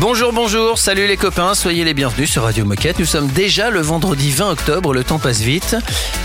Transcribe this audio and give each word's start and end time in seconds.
Bonjour, 0.00 0.32
bonjour, 0.32 0.76
salut 0.76 1.06
les 1.06 1.16
copains, 1.16 1.54
soyez 1.54 1.84
les 1.84 1.94
bienvenus 1.94 2.28
sur 2.30 2.42
Radio 2.42 2.64
Moquette. 2.64 2.98
Nous 2.98 3.04
sommes 3.06 3.28
déjà 3.28 3.70
le 3.70 3.80
vendredi 3.80 4.32
20 4.32 4.50
octobre, 4.50 4.92
le 4.92 5.04
temps 5.04 5.18
passe 5.20 5.40
vite. 5.40 5.76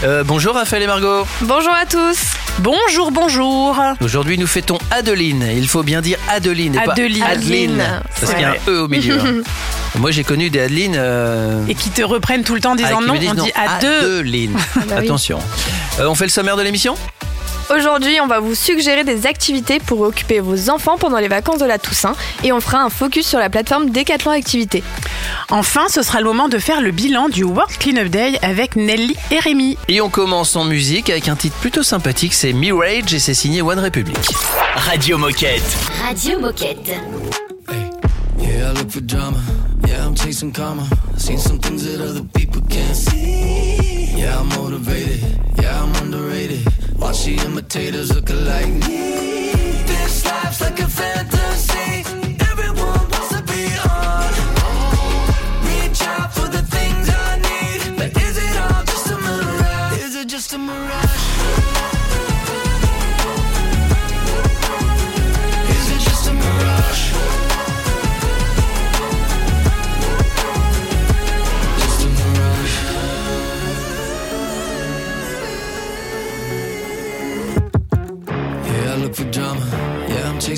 Euh, 0.03 0.23
bonjour 0.23 0.55
Raphaël 0.55 0.83
et 0.83 0.87
Margot. 0.87 1.25
Bonjour 1.41 1.71
à 1.71 1.85
tous. 1.85 2.17
Bonjour, 2.59 3.11
bonjour. 3.11 3.79
Aujourd'hui 4.01 4.37
nous 4.39 4.47
fêtons 4.47 4.79
Adeline. 4.91 5.47
Il 5.55 5.67
faut 5.67 5.83
bien 5.83 6.01
dire 6.01 6.17
Adeline 6.29 6.75
et 6.75 6.79
Adeline. 6.79 7.19
pas 7.19 7.25
Adeline. 7.27 7.79
Adeline, 7.81 8.01
Parce 8.03 8.19
c'est 8.31 8.33
qu'il 8.33 8.41
y 8.41 8.45
a 8.45 8.51
un. 8.51 8.55
E 8.71 8.81
au 8.81 8.87
milieu. 8.87 9.19
hein. 9.19 9.41
Moi 9.99 10.11
j'ai 10.11 10.23
connu 10.23 10.49
des 10.49 10.61
Adeline. 10.61 10.95
euh, 10.97 11.63
Et 11.67 11.75
qui 11.75 11.91
te 11.91 12.01
reprennent 12.01 12.43
tout 12.43 12.55
le 12.55 12.61
temps 12.61 12.71
en 12.71 12.75
disant 12.75 12.97
qui 12.99 13.05
non, 13.07 13.13
me 13.13 13.19
disent 13.19 13.29
on 13.37 13.43
dit 13.43 13.51
à 13.55 13.79
deux. 13.79 14.19
Adeline. 14.19 14.53
bah 14.75 14.81
oui. 14.97 15.05
Attention. 15.05 15.39
Euh, 15.99 16.07
on 16.07 16.15
fait 16.15 16.25
le 16.25 16.31
sommaire 16.31 16.57
de 16.57 16.63
l'émission? 16.63 16.95
Aujourd'hui, 17.73 18.19
on 18.19 18.27
va 18.27 18.39
vous 18.39 18.55
suggérer 18.55 19.03
des 19.03 19.27
activités 19.27 19.79
pour 19.79 20.01
occuper 20.01 20.39
vos 20.39 20.71
enfants 20.71 20.97
pendant 20.97 21.19
les 21.19 21.27
vacances 21.27 21.59
de 21.59 21.65
la 21.65 21.77
Toussaint 21.77 22.15
et 22.43 22.51
on 22.51 22.59
fera 22.59 22.81
un 22.81 22.89
focus 22.89 23.27
sur 23.27 23.37
la 23.37 23.49
plateforme 23.49 23.91
Décathlon 23.91 24.31
Activités. 24.31 24.83
Enfin, 25.49 25.87
ce 25.87 26.01
sera 26.01 26.19
le 26.19 26.25
moment 26.25 26.49
de 26.49 26.57
faire 26.57 26.81
le 26.81 26.91
bilan 26.91 27.29
du 27.29 27.43
World 27.43 27.77
Cleanup 27.77 28.09
Day 28.09 28.39
avec 28.41 28.75
Nelly 28.75 29.15
et 29.29 29.39
Rémi. 29.39 29.77
Et 29.87 30.01
on 30.01 30.09
commence 30.09 30.55
en 30.55 30.65
musique 30.65 31.09
avec 31.11 31.27
un 31.27 31.35
titre 31.35 31.57
plutôt 31.57 31.83
sympathique, 31.83 32.33
c'est 32.33 32.53
Mirage 32.53 33.13
et 33.13 33.19
c'est 33.19 33.35
signé 33.35 33.61
One 33.61 33.79
Republic. 33.79 34.17
Radio 34.75 35.17
Moquette. 35.17 35.61
Radio 36.03 36.39
Moquette. 36.39 36.91
Yeah, 38.39 38.73
Yeah, 39.87 40.05
I'm 40.05 40.15
chasing 40.15 40.51
karma. 40.51 40.87
Seen 41.17 41.37
some 41.37 41.59
things 41.59 41.83
that 41.85 42.01
other 42.01 42.23
people 42.33 42.61
can't 42.69 42.95
see. 42.95 44.13
Yeah, 44.15 44.39
I'm 44.39 44.49
motivated. 44.49 45.21
Yeah, 45.61 45.83
I'm 45.83 45.93
underrated. 46.03 46.65
Watch 46.97 47.25
the 47.25 47.35
imitators 47.45 48.13
look 48.13 48.29
alike. 48.29 48.73
This 49.87 50.25
life's 50.25 50.61
like 50.61 50.79
a 50.79 50.88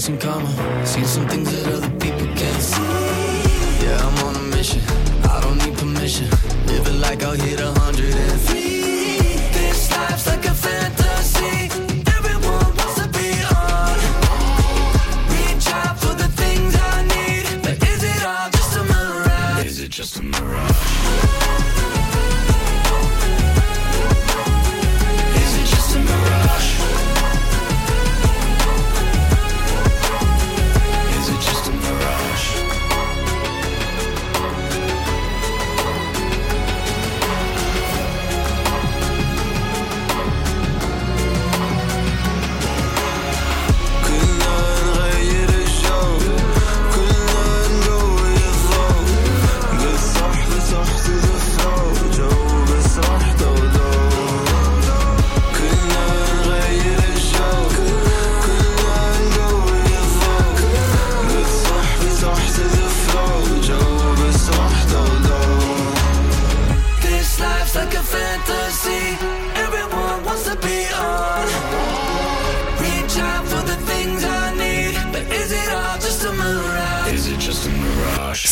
Chasing 0.02 0.18
karma. 0.18 0.84
Seen 0.84 1.06
some 1.06 1.28
things 1.30 1.52
that 1.52 1.74
other 1.74 2.01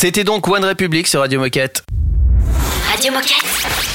C'était 0.09 0.23
donc 0.23 0.47
One 0.47 0.65
Republic 0.65 1.05
sur 1.05 1.19
Radio 1.19 1.39
Moquette. 1.39 1.83
Radio 2.91 3.11
Moquette. 3.11 3.45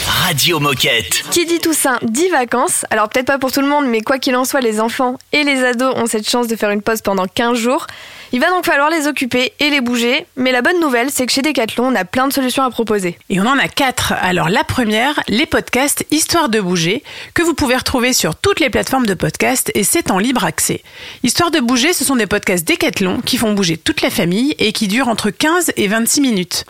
Radio 0.06 0.60
Moquette. 0.60 1.25
Qui 1.32 1.44
dit 1.44 1.58
Toussaint 1.58 1.98
dit 2.02 2.28
vacances. 2.28 2.86
Alors 2.91 3.08
peut-être 3.08 3.26
pas 3.26 3.38
pour 3.38 3.50
tout 3.50 3.60
le 3.60 3.66
monde, 3.66 3.86
mais 3.88 4.00
quoi 4.00 4.20
qu'il 4.20 4.36
en 4.36 4.44
soit, 4.44 4.60
les 4.60 4.78
enfants 4.78 5.19
et 5.32 5.42
les 5.42 5.64
ados 5.64 5.92
ont 5.97 6.06
cette 6.06 6.30
chance 6.30 6.47
de 6.47 6.54
faire 6.54 6.70
une 6.70 6.82
pause 6.82 7.02
pendant 7.02 7.26
15 7.26 7.58
jours. 7.58 7.88
Il 8.34 8.41
va 8.41 8.50
donc 8.50 8.67
falloir 8.67 8.91
les 8.91 9.06
occuper 9.06 9.53
et 9.61 9.71
les 9.71 9.81
bouger. 9.81 10.27
Mais 10.34 10.50
la 10.50 10.61
bonne 10.61 10.81
nouvelle, 10.81 11.09
c'est 11.12 11.25
que 11.25 11.31
chez 11.31 11.41
Decathlon, 11.41 11.87
on 11.87 11.95
a 11.95 12.05
plein 12.05 12.27
de 12.27 12.33
solutions 12.33 12.65
à 12.65 12.71
proposer. 12.71 13.17
Et 13.31 13.39
on 13.39 13.47
en 13.47 13.56
a 13.56 13.69
quatre. 13.69 14.12
Alors 14.21 14.49
la 14.49 14.65
première, 14.65 15.21
les 15.28 15.47
podcasts 15.47 16.05
Histoire 16.11 16.49
de 16.49 16.61
bouger, 16.61 17.05
que 17.34 17.43
vous 17.43 17.55
pouvez 17.55 17.77
retrouver 17.77 18.12
sur 18.12 18.34
toutes 18.34 18.59
les 18.59 18.71
plateformes 18.71 19.06
de 19.06 19.15
podcasts 19.15 19.71
et 19.77 19.84
c'est 19.84 20.11
en 20.11 20.19
libre 20.19 20.44
accès. 20.44 20.83
Histoire 21.23 21.53
de 21.53 21.61
bouger, 21.61 21.93
ce 21.93 22.05
sont 22.05 22.17
des 22.17 22.27
podcasts 22.27 22.67
Décathlon 22.67 23.21
qui 23.21 23.37
font 23.37 23.53
bouger 23.53 23.77
toute 23.77 24.03
la 24.03 24.11
famille 24.11 24.56
et 24.59 24.73
qui 24.73 24.89
durent 24.89 25.06
entre 25.06 25.31
15 25.31 25.71
et 25.77 25.87
26 25.87 26.21
minutes. 26.21 26.65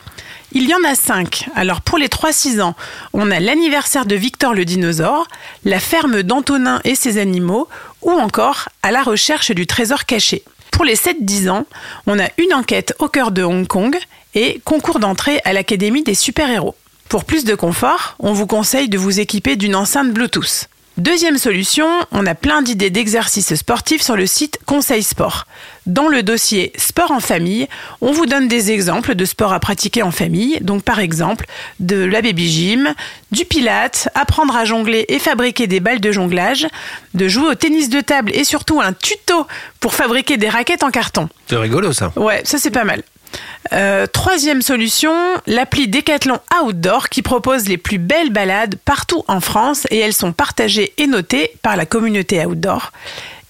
Il 0.53 0.69
y 0.69 0.75
en 0.75 0.85
a 0.85 0.95
cinq. 0.95 1.49
Alors 1.55 1.81
pour 1.81 1.97
les 1.97 2.09
3-6 2.09 2.61
ans, 2.61 2.77
on 3.15 3.31
a 3.31 3.41
l'anniversaire 3.41 4.05
de 4.05 4.17
Victor 4.17 4.53
le 4.53 4.67
dinosaure, 4.67 5.29
la 5.65 5.81
ferme 5.81 6.23
d'Antonin 6.23 6.83
et 6.85 6.95
ses 6.95 7.17
animaux, 7.17 7.69
ou 8.03 8.11
encore 8.11 8.69
à 8.83 8.91
la 8.91 9.03
recherche 9.03 9.51
du 9.51 9.67
trésor 9.67 10.05
caché. 10.05 10.45
Pour 10.75 10.85
les 10.85 10.97
7-10 10.97 11.51
ans, 11.51 11.67
on 12.09 12.19
a 12.19 12.29
une 12.37 12.53
enquête 12.53 12.95
au 12.99 13.07
cœur 13.07 13.31
de 13.31 13.45
Hong 13.45 13.65
Kong 13.65 13.97
et 14.35 14.61
concours 14.65 14.99
d'entrée 14.99 15.41
à 15.45 15.53
l'Académie 15.53 16.03
des 16.03 16.17
super-héros. 16.17 16.75
Pour 17.09 17.25
plus 17.25 17.45
de 17.45 17.55
confort, 17.55 18.17
on 18.19 18.33
vous 18.33 18.49
conseille 18.49 18.89
de 18.89 18.99
vous 18.99 19.21
équiper 19.21 19.55
d'une 19.55 19.77
enceinte 19.77 20.13
Bluetooth. 20.13 20.69
Deuxième 20.97 21.39
solution, 21.39 21.89
on 22.13 22.25
a 22.25 22.37
plein 22.37 22.63
d'idées 22.63 22.89
d'exercices 22.89 23.57
sportifs 23.57 24.03
sur 24.03 24.15
le 24.15 24.27
site 24.27 24.61
Conseil 24.65 25.03
Sport. 25.03 25.49
Dans 25.87 26.07
le 26.07 26.23
dossier 26.23 26.73
Sport 26.77 27.11
en 27.11 27.19
famille, 27.19 27.67
on 28.01 28.13
vous 28.13 28.27
donne 28.27 28.47
des 28.47 28.71
exemples 28.71 29.17
de 29.17 29.25
sports 29.25 29.53
à 29.53 29.59
pratiquer 29.59 30.05
en 30.05 30.13
famille, 30.13 30.59
donc 30.61 30.85
par 30.85 31.01
exemple 31.01 31.47
de 31.81 31.97
la 31.97 32.23
baby 32.23 32.49
gym, 32.49 32.95
du 33.33 33.45
pilate, 33.45 34.09
apprendre 34.15 34.55
à 34.57 34.65
jongler 34.65 35.05
et 35.09 35.19
fabriquer 35.19 35.67
des 35.67 35.81
balles 35.81 36.01
de 36.01 36.13
jonglage, 36.13 36.69
de 37.15 37.27
jouer 37.27 37.49
au 37.49 37.55
tennis 37.57 37.89
de 37.89 38.01
table 38.01 38.31
et 38.33 38.45
surtout 38.45 38.81
un 38.81 38.93
tuto 38.93 39.49
pour 39.81 39.95
fabriquer 39.95 40.37
des 40.37 40.49
raquettes 40.49 40.85
en 40.85 40.93
carton. 40.93 41.29
C'est 41.49 41.57
rigolo 41.57 41.93
ça. 41.93 42.13
Ouais, 42.15 42.43
ça 42.45 42.59
c'est 42.59 42.71
pas 42.71 42.85
mal. 42.85 43.03
Euh, 43.73 44.07
troisième 44.07 44.63
solution, 44.63 45.13
l'appli 45.47 45.89
Decathlon 45.89 46.39
Outdoor 46.63 47.09
qui 47.09 47.23
propose 47.23 47.69
les 47.69 47.79
plus 47.79 47.99
belles 47.99 48.31
balades 48.31 48.77
partout 48.85 49.25
en 49.27 49.41
France 49.41 49.87
et 49.91 49.99
elles 49.99 50.13
sont 50.13 50.33
partagées 50.33 50.93
et 50.99 51.07
notées 51.07 51.53
par 51.63 51.77
la 51.77 51.87
communauté 51.87 52.45
outdoor. 52.45 52.93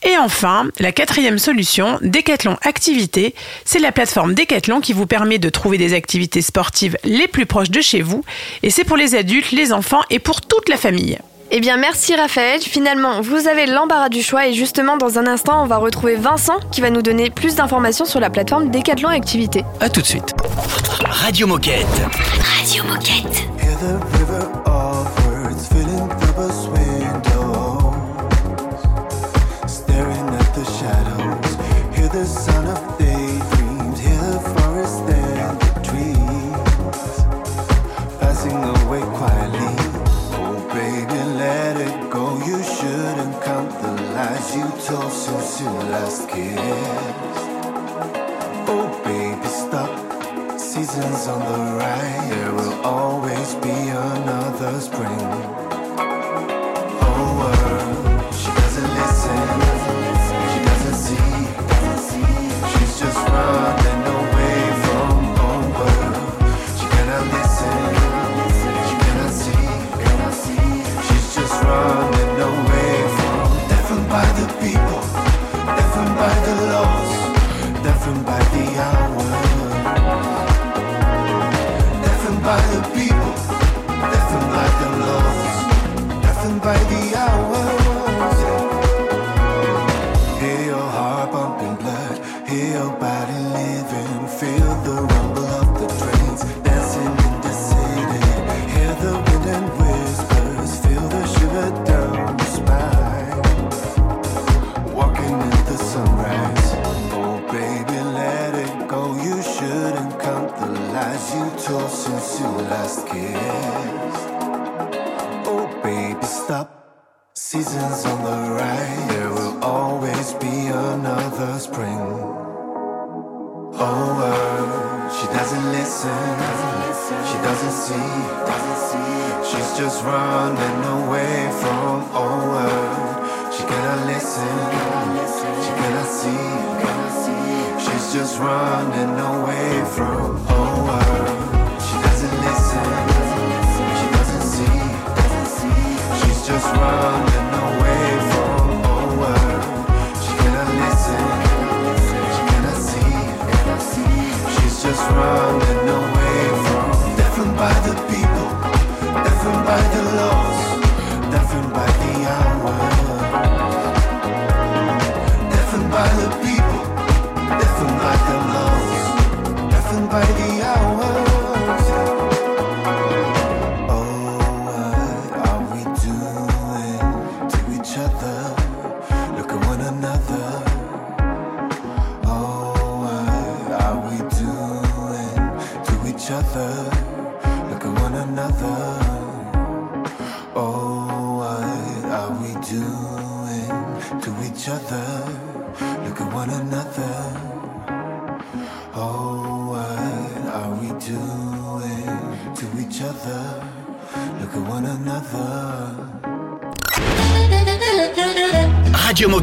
Et 0.07 0.19
enfin, 0.19 0.69
la 0.79 0.93
quatrième 0.93 1.39
solution, 1.39 1.99
Decathlon 2.03 2.59
Activité, 2.63 3.35
c'est 3.65 3.79
la 3.79 3.91
plateforme 3.91 4.35
Decathlon 4.35 4.81
qui 4.81 4.93
vous 4.93 5.07
permet 5.07 5.39
de 5.39 5.49
trouver 5.49 5.79
des 5.79 5.95
activités 5.95 6.43
sportives 6.43 6.99
les 7.05 7.27
plus 7.27 7.47
proches 7.47 7.71
de 7.71 7.81
chez 7.81 8.03
vous 8.03 8.23
et 8.63 8.71
c'est 8.71 8.85
pour 8.85 8.99
les 8.99 9.15
adultes, 9.15 9.53
les 9.53 9.73
enfants 9.73 10.03
et 10.11 10.19
pour 10.19 10.43
toute 10.43 10.69
la 10.69 10.77
famille. 10.77 11.19
Eh 11.56 11.61
bien, 11.61 11.77
merci 11.77 12.17
Raphaël. 12.17 12.61
Finalement, 12.61 13.21
vous 13.21 13.47
avez 13.47 13.67
l'embarras 13.67 14.09
du 14.09 14.25
choix 14.25 14.49
et 14.49 14.55
justement, 14.55 14.97
dans 14.97 15.21
un 15.21 15.29
instant, 15.29 15.62
on 15.62 15.67
va 15.67 15.77
retrouver 15.77 16.17
Vincent 16.17 16.59
qui 16.73 16.81
va 16.81 16.91
nous 16.91 17.01
donner 17.01 17.31
plus 17.31 17.55
d'informations 17.55 18.05
sur 18.05 18.19
la 18.19 18.29
plateforme 18.29 18.73
Decathlon 18.73 19.11
Activité. 19.11 19.65
À 19.79 19.89
tout 19.89 20.01
de 20.01 20.06
suite. 20.06 20.35
Radio 21.05 21.47
Moquette. 21.47 21.87
Radio 22.59 22.83
Moquette. 22.83 23.47
Last 45.94 46.29
kiss. 46.29 47.38
Oh, 48.75 48.87
baby, 49.05 49.49
stop. 49.62 49.91
Seasons 50.58 51.26
on 51.32 51.41
the 51.50 51.58
rise. 51.79 52.29
There 52.31 52.52
will 52.58 52.76
always 52.85 53.49
be 53.67 53.76
another 54.11 54.73
spring. 54.88 55.25
Oh, 57.06 57.50
uh, 57.50 58.32
she 58.41 58.50
doesn't 58.61 58.91
listen. 59.00 59.41
She 60.50 60.58
doesn't 60.69 60.99
see. 61.06 61.31
She's 62.73 62.94
just 63.00 63.20
running 63.29 63.84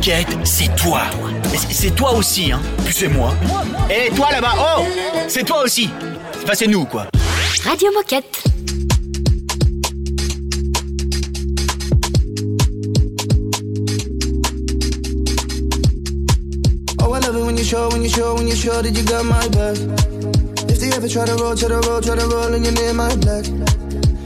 C'est 0.02 0.76
toi. 0.78 1.02
C'est- 1.70 1.96
toi 1.96 2.14
aussi, 2.14 2.52
hein. 2.52 2.60
Puis 2.84 2.92
c'est 2.92 3.08
moi. 3.08 3.36
Et 3.88 4.10
toi 4.16 4.32
là-bas, 4.32 4.54
oh 4.58 4.84
C'est 5.28 5.44
toi 5.44 5.64
aussi. 5.64 5.92
Enfin, 6.44 6.54
c'est 6.56 6.66
nous, 6.66 6.86
quoi. 6.86 7.06
Radio 7.64 7.92
Moquette. 7.94 8.44
Oh, 17.04 17.14
I 17.14 17.20
love 17.20 17.36
it 17.36 17.46
when 17.46 17.56
you 17.58 17.64
show, 17.64 17.90
when 17.90 18.02
you 18.02 18.10
show, 18.10 18.34
when 18.34 18.48
you 18.48 18.56
show 18.56 18.82
that 18.82 18.98
you 18.98 19.04
got 19.04 19.26
my 19.26 19.48
back. 19.50 19.78
If 20.68 20.80
they 20.80 20.90
ever 20.98 21.08
try 21.08 21.26
to 21.28 21.36
roll, 21.36 21.56
try 21.56 21.70
to 21.70 21.80
roll, 21.88 22.02
try 22.02 22.16
to 22.16 22.26
roll, 22.26 22.52
and 22.52 22.66
you're 22.66 22.74
near 22.74 22.94
my 22.96 23.16
black. 23.18 23.46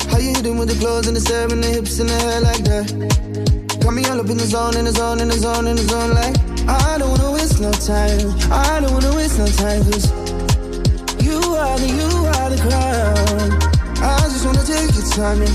How 0.10 0.20
you 0.20 0.36
hitting 0.36 0.58
with 0.58 0.70
the 0.70 0.78
clothes 0.80 1.08
and 1.08 1.18
the 1.18 1.48
and 1.52 1.62
the 1.62 1.68
hips 1.68 2.00
and 2.00 2.08
the 2.08 2.16
hair 2.16 2.40
like 2.40 2.64
that? 2.64 3.25
Got 3.86 3.94
me 3.94 4.04
all 4.06 4.20
up 4.20 4.28
in 4.30 4.38
the 4.38 4.48
zone, 4.48 4.76
in 4.78 4.86
the 4.86 4.92
zone, 4.92 5.20
in 5.22 5.28
the 5.28 5.38
zone, 5.38 5.68
in 5.68 5.76
the 5.76 5.84
zone, 5.84 6.16
like 6.18 6.34
I 6.68 6.98
don't 6.98 7.12
wanna 7.12 7.32
waste 7.38 7.62
no 7.62 7.70
time. 7.72 8.34
I 8.50 8.82
don't 8.82 8.92
wanna 8.92 9.14
waste 9.14 9.38
no 9.38 9.46
time, 9.46 9.86
cause 9.86 10.10
you 11.22 11.38
are 11.54 11.78
the, 11.78 11.90
you 11.94 12.10
are 12.34 12.50
the 12.50 12.58
crown. 12.66 13.62
I 14.02 14.26
just 14.34 14.44
wanna 14.44 14.66
take 14.66 14.90
your 14.90 15.06
time 15.14 15.38
and 15.38 15.54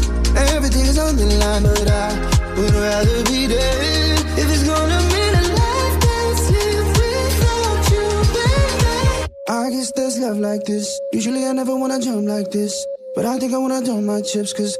everything 0.55 0.87
is 0.87 0.97
on 0.97 1.17
the 1.17 1.27
line, 1.43 1.65
but 1.67 1.91
I 1.91 2.15
would 2.55 2.71
rather 2.71 3.19
be 3.27 3.51
there 3.51 4.15
if 4.39 4.47
it's 4.47 4.63
gonna 4.63 5.01
mean 5.11 5.35
a 5.35 5.45
life 5.51 5.97
that's 5.99 6.45
lived 6.55 6.87
without 7.03 7.83
you, 7.91 8.07
baby. 8.31 9.27
I 9.51 9.71
guess 9.75 9.91
there's 9.97 10.21
love 10.21 10.39
like 10.39 10.63
this. 10.67 10.87
Usually 11.13 11.47
I 11.47 11.53
never 11.53 11.75
wanna 11.75 11.99
jump 11.99 12.29
like 12.29 12.53
this, 12.53 12.79
but 13.17 13.27
I 13.27 13.41
think 13.41 13.53
I 13.55 13.59
wanna 13.59 13.83
dump 13.83 14.05
my 14.05 14.23
chips, 14.23 14.53
cause 14.53 14.79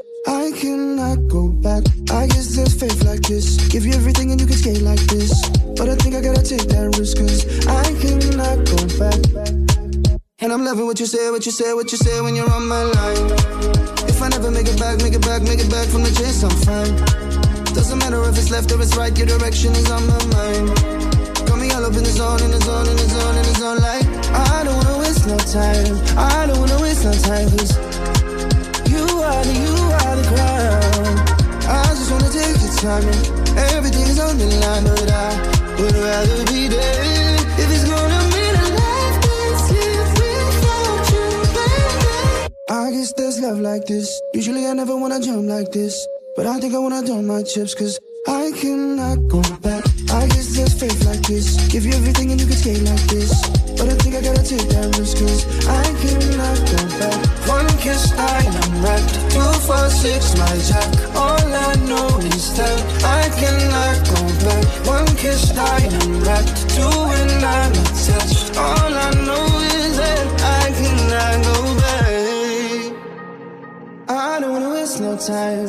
say, 11.61 11.73
what 11.73 11.91
you 11.91 11.97
say, 11.97 12.19
when 12.21 12.35
you're 12.35 12.49
on 12.49 12.65
my 12.67 12.81
line. 12.81 13.25
If 14.09 14.19
I 14.21 14.29
never 14.29 14.49
make 14.49 14.65
it 14.65 14.79
back, 14.79 14.97
make 15.05 15.13
it 15.13 15.21
back, 15.21 15.41
make 15.43 15.59
it 15.59 15.69
back 15.69 15.87
from 15.93 16.01
the 16.01 16.09
chase, 16.09 16.41
I'm 16.41 16.55
fine. 16.65 16.93
Doesn't 17.77 17.99
matter 17.99 18.17
if 18.29 18.35
it's 18.37 18.49
left 18.49 18.71
or 18.71 18.81
it's 18.81 18.95
right, 18.97 19.13
your 19.15 19.27
direction 19.27 19.71
is 19.77 19.89
on 19.91 20.01
my 20.09 20.21
mind. 20.33 20.65
Got 21.45 21.57
me 21.61 21.69
all 21.69 21.85
up 21.85 21.93
in 21.93 22.01
the 22.01 22.13
zone, 22.17 22.41
in 22.41 22.49
the 22.49 22.61
zone, 22.65 22.87
in 22.89 22.97
the 22.97 23.07
zone, 23.13 23.35
in 23.37 23.45
the 23.45 23.55
zone, 23.61 23.79
like 23.89 24.05
I 24.33 24.63
don't 24.65 24.77
wanna 24.81 24.97
waste 25.05 25.25
no 25.29 25.37
time. 25.37 25.93
I 26.17 26.47
don't 26.47 26.57
wanna 26.57 26.81
waste 26.81 27.05
no 27.05 27.13
time, 27.29 27.47
cause 27.53 27.71
you 28.89 29.05
are 29.21 29.43
the, 29.45 29.53
you 29.53 29.75
are 30.01 30.15
the 30.17 30.25
crown. 30.33 31.13
I 31.69 31.85
just 31.93 32.09
wanna 32.09 32.31
take 32.33 32.57
your 32.57 32.73
time 32.81 33.05
and 33.05 33.21
everything 33.77 34.09
is 34.09 34.17
on 34.17 34.33
the 34.41 34.49
line, 34.65 34.83
but 34.89 35.09
I 35.13 35.29
would 35.77 35.93
rather 35.93 36.41
be 36.49 36.73
there 36.73 37.37
if 37.61 37.69
it's 37.69 37.85
gonna 37.85 38.10
guess 43.01 43.13
there's 43.13 43.39
love 43.41 43.57
like 43.57 43.83
this. 43.87 44.21
Usually 44.31 44.67
I 44.67 44.73
never 44.73 44.95
wanna 44.95 45.19
jump 45.19 45.49
like 45.49 45.71
this, 45.71 45.95
but 46.35 46.45
I 46.45 46.59
think 46.59 46.75
I 46.75 46.77
wanna 46.77 47.01
dump 47.01 47.23
my 47.25 47.41
chips, 47.41 47.73
cause 47.73 47.99
I 48.27 48.51
cannot 48.61 49.27
go 49.27 49.41
back. 49.65 49.83
I 50.13 50.27
guess 50.29 50.53
there's 50.55 50.75
faith 50.79 51.01
like 51.09 51.23
this. 51.25 51.47
Give 51.73 51.83
you 51.83 51.93
everything 51.93 52.29
and 52.29 52.39
you 52.39 52.45
can 52.45 52.57
skate 52.61 52.83
like 52.83 53.05
this. 53.09 53.33
But 53.77 53.89
I 53.89 53.95
think 54.01 54.13
I 54.19 54.21
gotta 54.21 54.45
take 54.45 54.67
that 54.73 54.85
risk, 54.99 55.17
cause 55.17 55.41
I 55.65 55.85
cannot 56.01 56.57
go 56.73 56.81
back. 57.01 57.19
One 57.49 57.69
kiss, 57.81 58.03
I 58.13 58.37
am 58.61 58.69
wrecked. 58.83 59.13
Two, 59.33 59.51
four, 59.65 59.89
six, 59.89 60.37
my 60.37 60.53
jack. 60.69 60.89
All 61.17 61.47
I 61.69 61.73
know 61.89 62.05
is 62.21 62.45
that 62.57 62.77
I 63.01 63.23
cannot 63.41 63.97
go 64.13 64.21
back. 64.45 64.65
One 64.85 65.09
kiss, 65.17 65.49
I 65.57 65.77
am 65.97 66.21
wrecked. 66.21 66.53
Two, 66.75 66.95
and 67.17 67.45
I'm 67.57 67.73
attached. 67.81 68.57
All 68.57 68.93
I 68.93 69.09
know 69.25 69.50
I 74.23 74.39
don't 74.39 74.51
wanna 74.51 74.69
waste 74.69 75.01
no 75.01 75.17
time. 75.17 75.65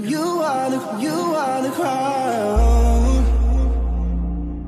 You 0.00 0.24
are 0.40 0.70
the, 0.70 0.80
you 0.98 1.12
are 1.12 1.60
the 1.60 1.70
crown. 1.76 3.24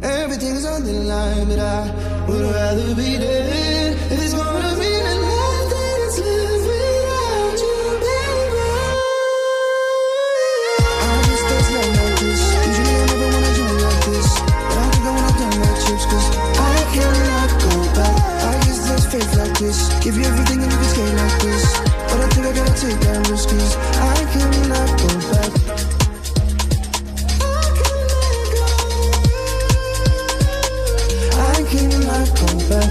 Everything's 0.02 0.66
on 0.66 0.84
the 0.84 0.92
line, 0.92 1.48
but 1.48 1.60
I 1.60 1.90
would 2.28 2.44
rather 2.44 2.94
be 2.94 3.16
dead. 3.16 3.96
If 4.12 4.20
it's 4.20 4.34
gonna 4.34 4.75
be 4.76 4.90
the 5.08 5.14
life 5.25 5.66
that 5.72 5.98
is 6.08 6.18
lived 6.20 6.66
without 6.68 7.56
you, 7.64 7.80
baby. 8.04 8.68
I 11.00 11.25
just 11.25 11.44
there's 11.48 11.68
no 11.72 11.80
like 11.96 12.20
this. 12.20 12.42
Usually 12.68 12.94
I 13.00 13.04
never 13.08 13.28
wanna 13.32 13.52
do 13.56 13.64
it 13.64 13.80
like 13.88 14.02
this. 14.12 14.28
But 14.44 14.76
I 14.76 14.87
think 14.92 15.04
I 15.08 15.10
wanna 15.16 15.32
dump 15.40 15.56
my 15.56 15.72
chips, 15.88 16.04
cause 16.04 16.26
I 16.37 16.76
cannot 16.92 17.50
go 17.64 17.72
back. 17.96 18.16
I 18.44 18.54
guess 18.60 18.78
there's 18.87 19.06
faith 19.08 19.32
like 19.40 19.56
this. 19.56 19.78
Give 20.04 20.16
you 20.18 20.25
everything 20.25 20.60
and 20.60 20.70
you 20.70 20.76
can 20.76 20.88
skate 20.92 21.14
like 21.16 21.40
this. 21.40 21.97
But 22.10 22.20
I 22.20 22.28
think 22.30 22.46
I 22.46 22.52
gotta 22.52 22.74
take 22.80 23.00
that 23.00 23.28
risk, 23.30 23.48
cause 23.48 23.76
I 23.76 24.24
cannot 24.32 24.90
go 24.98 25.08
back. 25.32 25.52
I 31.40 31.62
cannot 31.70 32.28
go 32.40 32.48
back. 32.68 32.90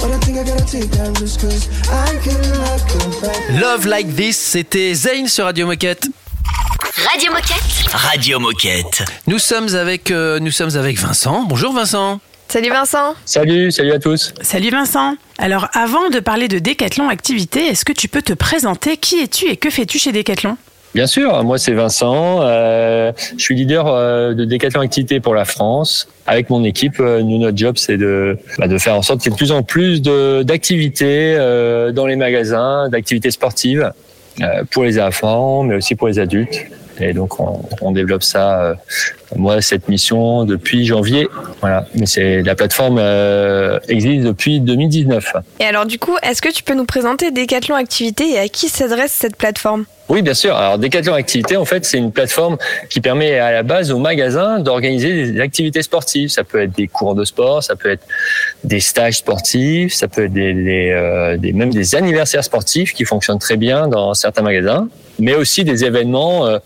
But 0.00 0.10
I 0.10 0.18
think 0.24 0.38
I 0.38 0.44
gotta 0.44 0.64
take 0.66 0.90
that 0.90 1.20
risk, 1.20 1.40
cause 1.40 1.68
I 1.90 2.18
cannot 2.24 2.80
go 2.88 3.20
back. 3.20 3.60
Love 3.60 3.86
Like 3.86 4.14
This, 4.16 4.36
c'était 4.38 4.94
Zayn 4.94 5.26
sur 5.28 5.44
Radio 5.44 5.66
Moquette. 5.66 6.08
Radio 7.10 7.32
Moquette. 7.32 7.92
Radio 7.92 8.38
Moquette. 8.40 9.04
Nous 9.26 9.38
sommes 9.38 9.74
avec, 9.74 10.10
euh, 10.10 10.38
nous 10.40 10.50
sommes 10.50 10.76
avec 10.76 10.98
Vincent. 10.98 11.44
Bonjour 11.44 11.72
Vincent. 11.72 12.20
Salut 12.52 12.68
Vincent. 12.68 13.14
Salut, 13.24 13.70
salut 13.70 13.92
à 13.92 13.98
tous. 13.98 14.34
Salut 14.42 14.68
Vincent. 14.68 15.16
Alors 15.38 15.68
avant 15.72 16.10
de 16.10 16.20
parler 16.20 16.48
de 16.48 16.58
Décathlon 16.58 17.08
Activité, 17.08 17.60
est-ce 17.60 17.86
que 17.86 17.94
tu 17.94 18.08
peux 18.08 18.20
te 18.20 18.34
présenter 18.34 18.98
Qui 18.98 19.20
es-tu 19.22 19.48
et 19.50 19.56
que 19.56 19.70
fais-tu 19.70 19.98
chez 19.98 20.12
Décathlon 20.12 20.58
Bien 20.94 21.06
sûr, 21.06 21.42
moi 21.44 21.56
c'est 21.56 21.72
Vincent. 21.72 22.42
euh, 22.42 23.10
je 23.38 23.42
suis 23.42 23.54
leader 23.54 23.86
euh, 23.86 24.34
de 24.34 24.44
Décathlon 24.44 24.82
Activité 24.82 25.18
pour 25.18 25.34
la 25.34 25.46
France. 25.46 26.08
Avec 26.26 26.50
mon 26.50 26.62
équipe, 26.62 27.00
euh, 27.00 27.22
nous 27.22 27.38
notre 27.38 27.56
job 27.56 27.78
c'est 27.78 27.96
de, 27.96 28.36
bah, 28.58 28.68
de 28.68 28.76
faire 28.76 28.96
en 28.96 29.02
sorte 29.02 29.22
qu'il 29.22 29.30
y 29.30 29.32
ait 29.32 29.34
de 29.34 29.38
plus 29.38 29.52
en 29.52 29.62
plus 29.62 30.02
d'activités 30.02 31.34
euh, 31.38 31.90
dans 31.90 32.06
les 32.06 32.16
magasins, 32.16 32.90
d'activités 32.90 33.30
sportives 33.30 33.90
euh, 34.42 34.64
pour 34.70 34.84
les 34.84 35.00
enfants, 35.00 35.62
mais 35.62 35.76
aussi 35.76 35.94
pour 35.94 36.08
les 36.08 36.18
adultes. 36.18 36.66
Et 37.00 37.12
donc 37.12 37.40
on, 37.40 37.62
on 37.80 37.92
développe 37.92 38.22
ça. 38.22 38.62
euh, 38.62 38.74
moi 39.36 39.62
cette 39.62 39.88
mission 39.88 40.44
depuis 40.44 40.84
janvier. 40.84 41.26
Voilà, 41.60 41.86
mais 41.94 42.04
c'est 42.06 42.42
la 42.42 42.54
plateforme 42.54 42.98
euh, 43.00 43.78
existe 43.88 44.24
depuis 44.24 44.60
2019. 44.60 45.32
Et 45.60 45.64
alors 45.64 45.86
du 45.86 45.98
coup, 45.98 46.16
est-ce 46.22 46.42
que 46.42 46.52
tu 46.52 46.62
peux 46.62 46.74
nous 46.74 46.84
présenter 46.84 47.30
Décathlon 47.30 47.76
Activité 47.76 48.30
et 48.32 48.38
à 48.38 48.48
qui 48.48 48.68
s'adresse 48.68 49.12
cette 49.12 49.36
plateforme? 49.36 49.84
Oui, 50.08 50.20
bien 50.20 50.34
sûr. 50.34 50.54
Alors, 50.54 50.76
Decathlon 50.78 51.14
Activité, 51.14 51.56
en 51.56 51.64
fait, 51.64 51.86
c'est 51.86 51.96
une 51.96 52.12
plateforme 52.12 52.58
qui 52.90 53.00
permet 53.00 53.38
à 53.38 53.50
la 53.52 53.62
base 53.62 53.90
aux 53.92 53.98
magasins 53.98 54.58
d'organiser 54.58 55.32
des 55.32 55.40
activités 55.40 55.80
sportives. 55.80 56.28
Ça 56.28 56.44
peut 56.44 56.60
être 56.60 56.76
des 56.76 56.86
cours 56.88 57.14
de 57.14 57.24
sport, 57.24 57.62
ça 57.62 57.76
peut 57.76 57.90
être 57.92 58.04
des 58.64 58.80
stages 58.80 59.18
sportifs, 59.18 59.94
ça 59.94 60.08
peut 60.08 60.24
être 60.24 60.32
des, 60.32 60.52
des, 60.52 60.90
euh, 60.90 61.38
des- 61.38 61.54
même 61.54 61.72
des 61.72 61.94
anniversaires 61.94 62.44
sportifs 62.44 62.92
qui 62.92 63.04
fonctionnent 63.06 63.38
très 63.38 63.56
bien 63.56 63.88
dans 63.88 64.12
certains 64.12 64.42
magasins, 64.42 64.88
mais 65.22 65.36
aussi 65.36 65.62
des 65.62 65.84
événements 65.84 66.46
euh, 66.46 66.58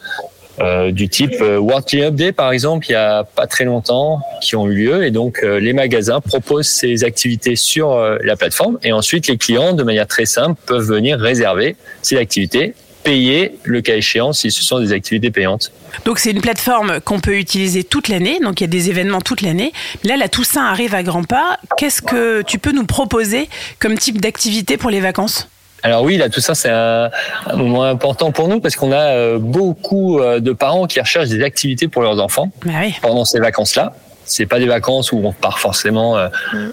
euh, 0.60 0.90
du 0.90 1.10
type 1.10 1.34
euh, 1.42 1.58
World 1.58 1.84
Cleanup 1.86 2.14
Day, 2.14 2.32
par 2.32 2.50
exemple, 2.50 2.86
il 2.88 2.92
y 2.92 2.96
a 2.96 3.22
pas 3.22 3.46
très 3.46 3.66
longtemps, 3.66 4.20
qui 4.40 4.56
ont 4.56 4.66
eu 4.66 4.74
lieu. 4.74 5.04
Et 5.04 5.10
donc, 5.10 5.42
les 5.42 5.74
magasins 5.74 6.20
proposent 6.20 6.68
ces 6.68 7.04
activités 7.04 7.54
sur 7.54 7.96
la 7.98 8.36
plateforme. 8.36 8.78
Et 8.82 8.92
ensuite, 8.92 9.28
les 9.28 9.36
clients, 9.36 9.74
de 9.74 9.82
manière 9.82 10.06
très 10.06 10.24
simple, 10.24 10.58
peuvent 10.66 10.86
venir 10.86 11.18
réserver 11.18 11.76
ces 12.00 12.16
activités, 12.16 12.74
payer 13.04 13.58
le 13.64 13.82
cas 13.82 13.96
échéant 13.96 14.32
si 14.32 14.50
ce 14.50 14.64
sont 14.64 14.80
des 14.80 14.92
activités 14.92 15.30
payantes. 15.30 15.70
Donc 16.06 16.18
c'est 16.18 16.30
une 16.30 16.40
plateforme 16.40 17.00
qu'on 17.00 17.20
peut 17.20 17.36
utiliser 17.36 17.84
toute 17.84 18.08
l'année, 18.08 18.38
donc 18.42 18.60
il 18.60 18.64
y 18.64 18.66
a 18.66 18.68
des 18.68 18.88
événements 18.88 19.20
toute 19.20 19.42
l'année. 19.42 19.72
Là, 20.04 20.16
la 20.16 20.28
Toussaint 20.28 20.64
arrive 20.64 20.94
à 20.94 21.02
grands 21.02 21.24
pas. 21.24 21.58
Qu'est-ce 21.76 22.00
que 22.00 22.42
tu 22.42 22.58
peux 22.58 22.72
nous 22.72 22.86
proposer 22.86 23.48
comme 23.78 23.98
type 23.98 24.20
d'activité 24.20 24.76
pour 24.76 24.90
les 24.90 25.00
vacances? 25.00 25.48
Alors 25.82 26.02
oui, 26.02 26.16
là, 26.16 26.28
tout 26.28 26.40
ça, 26.40 26.54
c'est 26.54 26.70
un, 26.70 27.10
un 27.46 27.56
moment 27.56 27.84
important 27.84 28.32
pour 28.32 28.48
nous 28.48 28.60
parce 28.60 28.74
qu'on 28.76 28.92
a 28.92 28.96
euh, 29.12 29.38
beaucoup 29.38 30.18
euh, 30.18 30.40
de 30.40 30.52
parents 30.52 30.86
qui 30.86 30.98
recherchent 31.00 31.28
des 31.28 31.42
activités 31.42 31.86
pour 31.86 32.02
leurs 32.02 32.18
enfants 32.20 32.50
Bah 32.64 32.72
oui. 32.80 32.94
pendant 33.02 33.24
ces 33.24 33.38
vacances-là. 33.38 33.92
C'est 34.26 34.46
pas 34.46 34.58
des 34.58 34.66
vacances 34.66 35.12
où 35.12 35.20
on 35.24 35.32
part 35.32 35.58
forcément 35.58 36.18
euh, 36.18 36.28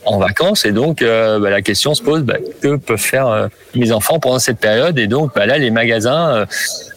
en 0.05 0.17
vacances 0.17 0.65
et 0.65 0.71
donc 0.71 1.01
euh, 1.01 1.39
bah, 1.39 1.49
la 1.49 1.61
question 1.61 1.93
se 1.93 2.01
pose 2.01 2.23
bah, 2.23 2.37
que 2.61 2.75
peuvent 2.77 2.97
faire 2.97 3.27
euh, 3.27 3.47
mes 3.75 3.91
enfants 3.91 4.19
pendant 4.19 4.39
cette 4.39 4.59
période? 4.59 4.97
Et 4.99 5.07
donc 5.07 5.33
bah, 5.35 5.45
là 5.45 5.57
les 5.57 5.71
magasins 5.71 6.35
euh, 6.35 6.45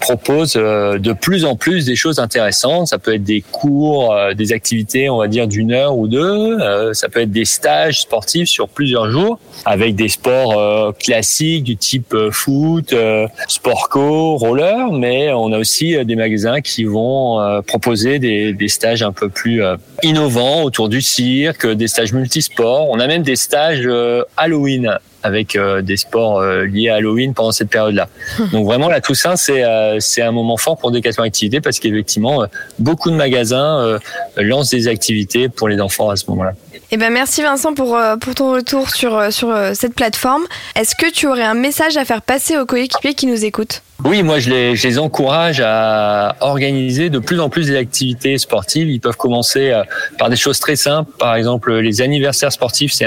proposent 0.00 0.54
euh, 0.56 0.98
de 0.98 1.12
plus 1.12 1.44
en 1.44 1.56
plus 1.56 1.84
des 1.86 1.96
choses 1.96 2.18
intéressantes. 2.18 2.88
Ça 2.88 2.98
peut 2.98 3.14
être 3.14 3.24
des 3.24 3.42
cours, 3.52 4.14
euh, 4.14 4.34
des 4.34 4.52
activités, 4.52 5.08
on 5.10 5.18
va 5.18 5.28
dire 5.28 5.46
d'une 5.46 5.72
heure 5.72 5.96
ou 5.96 6.08
deux. 6.08 6.58
Euh, 6.60 6.92
ça 6.94 7.08
peut 7.08 7.20
être 7.20 7.32
des 7.32 7.44
stages 7.44 8.02
sportifs 8.02 8.48
sur 8.48 8.68
plusieurs 8.68 9.10
jours 9.10 9.38
avec 9.64 9.94
des 9.94 10.08
sports 10.08 10.58
euh, 10.58 10.92
classiques 10.92 11.64
du 11.64 11.76
type 11.76 12.14
euh, 12.14 12.30
foot, 12.30 12.92
euh, 12.92 13.26
sport 13.48 13.88
co, 13.88 14.36
roller, 14.36 14.92
mais 14.92 15.32
on 15.32 15.52
a 15.52 15.58
aussi 15.58 16.04
des 16.04 16.16
magasins 16.16 16.60
qui 16.60 16.84
vont 16.84 17.40
euh, 17.40 17.60
proposer 17.62 18.18
des, 18.18 18.52
des 18.52 18.68
stages 18.68 19.02
un 19.02 19.12
peu 19.12 19.28
plus 19.28 19.62
euh, 19.62 19.76
innovants 20.02 20.62
autour 20.62 20.88
du 20.88 21.00
cirque, 21.00 21.66
des 21.66 21.88
stages 21.88 22.12
multisports. 22.12 22.88
On 22.90 23.00
a 23.00 23.06
même 23.06 23.22
des 23.22 23.36
stages 23.36 23.82
euh, 23.84 24.22
Halloween 24.36 24.98
avec 25.22 25.56
euh, 25.56 25.82
des 25.82 25.96
sports 25.96 26.38
euh, 26.38 26.64
liés 26.64 26.88
à 26.88 26.96
Halloween 26.96 27.34
pendant 27.34 27.52
cette 27.52 27.68
période-là. 27.68 28.08
Donc 28.52 28.66
vraiment 28.66 28.88
la 28.88 29.00
Toussaint 29.00 29.36
c'est 29.36 29.64
euh, 29.64 29.98
c'est 30.00 30.22
un 30.22 30.30
moment 30.30 30.56
fort 30.56 30.78
pour 30.78 30.90
Décathlon 30.92 31.24
Activité 31.24 31.60
parce 31.60 31.80
qu'effectivement 31.80 32.44
beaucoup 32.78 33.10
de 33.10 33.16
magasins 33.16 33.78
euh, 33.80 33.98
lancent 34.36 34.70
des 34.70 34.88
activités 34.88 35.48
pour 35.48 35.68
les 35.68 35.80
enfants 35.80 36.10
à 36.10 36.16
ce 36.16 36.24
moment-là. 36.30 36.52
Eh 36.92 36.96
ben 36.98 37.12
merci 37.12 37.42
Vincent 37.42 37.74
pour, 37.74 37.96
euh, 37.96 38.16
pour 38.16 38.36
ton 38.36 38.52
retour 38.52 38.90
sur, 38.90 39.16
euh, 39.16 39.30
sur 39.30 39.50
euh, 39.50 39.72
cette 39.74 39.94
plateforme. 39.94 40.44
Est-ce 40.76 40.94
que 40.94 41.10
tu 41.10 41.26
aurais 41.26 41.42
un 41.42 41.54
message 41.54 41.96
à 41.96 42.04
faire 42.04 42.22
passer 42.22 42.56
aux 42.56 42.64
coéquipiers 42.64 43.14
qui 43.14 43.26
nous 43.26 43.44
écoutent? 43.44 43.82
Oui, 44.04 44.22
moi 44.22 44.38
je 44.38 44.50
les, 44.50 44.76
je 44.76 44.86
les 44.86 44.98
encourage 44.98 45.60
à 45.64 46.36
organiser 46.40 47.10
de 47.10 47.18
plus 47.18 47.40
en 47.40 47.48
plus 47.48 47.66
des 47.66 47.76
activités 47.76 48.38
sportives. 48.38 48.88
Ils 48.88 49.00
peuvent 49.00 49.16
commencer 49.16 49.72
par 50.18 50.28
des 50.28 50.36
choses 50.36 50.60
très 50.60 50.76
simples. 50.76 51.10
Par 51.18 51.34
exemple, 51.34 51.74
les 51.78 52.02
anniversaires 52.02 52.52
sportifs, 52.52 52.92
c'est 52.92 53.06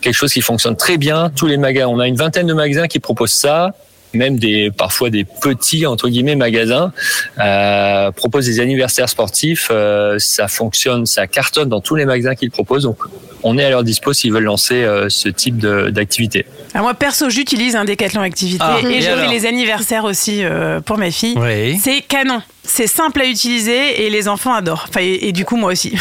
quelque 0.00 0.14
chose 0.14 0.32
qui 0.32 0.40
fonctionne 0.40 0.76
très 0.76 0.96
bien. 0.96 1.30
Tous 1.36 1.46
les 1.46 1.58
magasins, 1.58 1.88
on 1.88 2.00
a 2.00 2.08
une 2.08 2.16
vingtaine 2.16 2.46
de 2.46 2.54
magasins 2.54 2.88
qui 2.88 3.00
proposent 3.00 3.34
ça. 3.34 3.74
Même 4.14 4.38
des 4.38 4.70
parfois 4.70 5.10
des 5.10 5.24
petits 5.24 5.86
entre 5.86 6.08
guillemets 6.08 6.36
magasins 6.36 6.92
euh, 7.40 8.10
proposent 8.12 8.46
des 8.46 8.60
anniversaires 8.60 9.08
sportifs. 9.08 9.68
Euh, 9.70 10.16
ça 10.18 10.48
fonctionne, 10.48 11.06
ça 11.06 11.26
cartonne 11.26 11.68
dans 11.68 11.80
tous 11.80 11.94
les 11.96 12.04
magasins 12.04 12.34
qu'ils 12.34 12.50
proposent. 12.50 12.84
Donc, 12.84 12.98
on 13.42 13.58
est 13.58 13.64
à 13.64 13.70
leur 13.70 13.82
dispo 13.84 14.12
s'ils 14.12 14.32
veulent 14.32 14.44
lancer 14.44 14.82
euh, 14.82 15.08
ce 15.10 15.28
type 15.28 15.58
de- 15.58 15.90
d'activité. 15.90 16.46
Alors 16.72 16.86
moi 16.86 16.94
perso, 16.94 17.28
j'utilise 17.28 17.76
un 17.76 17.84
Décathlon 17.84 18.22
Activité 18.22 18.64
Ah, 18.66 18.78
et 18.82 18.86
et 18.86 19.00
je 19.00 19.06
fais 19.06 19.12
alors 19.12 19.30
les 19.30 19.46
anniversaires 19.46 20.04
aussi 20.04 20.42
euh, 20.44 20.80
pour 20.80 20.96
ma 20.98 21.10
fille. 21.10 21.34
Oui. 21.36 21.76
C'est 21.78 22.00
canon. 22.00 22.40
C'est 22.66 22.86
simple 22.86 23.20
à 23.20 23.26
utiliser 23.26 24.04
et 24.06 24.10
les 24.10 24.26
enfants 24.26 24.54
adorent. 24.54 24.86
Enfin, 24.88 25.00
et, 25.02 25.28
et 25.28 25.32
du 25.32 25.44
coup 25.44 25.56
moi 25.56 25.72
aussi. 25.72 25.94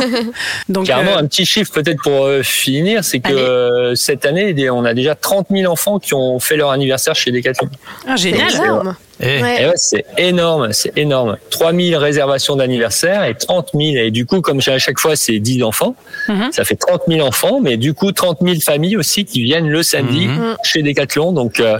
Donc 0.68 0.86
Carrément, 0.86 1.12
euh, 1.12 1.18
un 1.18 1.26
petit 1.26 1.44
chiffre 1.44 1.70
peut-être 1.72 2.02
pour 2.02 2.24
euh, 2.24 2.42
finir, 2.42 3.04
c'est 3.04 3.20
que 3.20 3.28
Allez. 3.28 3.38
euh, 3.38 3.94
cette 3.94 4.24
année, 4.24 4.70
on 4.70 4.84
a 4.84 4.94
déjà 4.94 5.14
30 5.14 5.48
000 5.50 5.70
enfants 5.70 5.98
qui 5.98 6.14
ont 6.14 6.38
fait 6.40 6.56
leur 6.56 6.70
anniversaire 6.70 7.14
chez 7.14 7.30
Decathlon. 7.30 7.68
ah, 8.06 8.16
génial. 8.16 8.50
Énorme. 8.54 8.96
Eh, 9.20 9.42
Ouais. 9.42 9.62
Et 9.62 9.66
ouais, 9.66 9.72
c'est 9.74 10.04
énorme, 10.16 10.72
c'est 10.72 10.96
énorme. 10.96 11.36
3 11.50 11.72
000 11.74 12.00
réservations 12.00 12.54
d'anniversaire 12.54 13.24
et 13.24 13.34
30 13.34 13.70
000. 13.74 13.96
Et 13.96 14.10
du 14.12 14.26
coup, 14.26 14.40
comme 14.40 14.60
à 14.64 14.78
chaque 14.78 15.00
fois, 15.00 15.16
c'est 15.16 15.40
10 15.40 15.64
enfants, 15.64 15.96
Mhm. 16.28 16.52
ça 16.52 16.64
fait 16.64 16.76
30 16.76 17.02
000 17.08 17.26
enfants, 17.26 17.58
mais 17.60 17.76
du 17.76 17.94
coup, 17.94 18.12
30 18.12 18.38
000 18.42 18.60
familles 18.64 18.96
aussi 18.96 19.24
qui 19.24 19.42
viennent 19.42 19.68
le 19.68 19.82
samedi 19.82 20.28
Mhm. 20.28 20.56
chez 20.62 20.82
Decathlon. 20.82 21.32
Donc, 21.32 21.58
euh, 21.58 21.78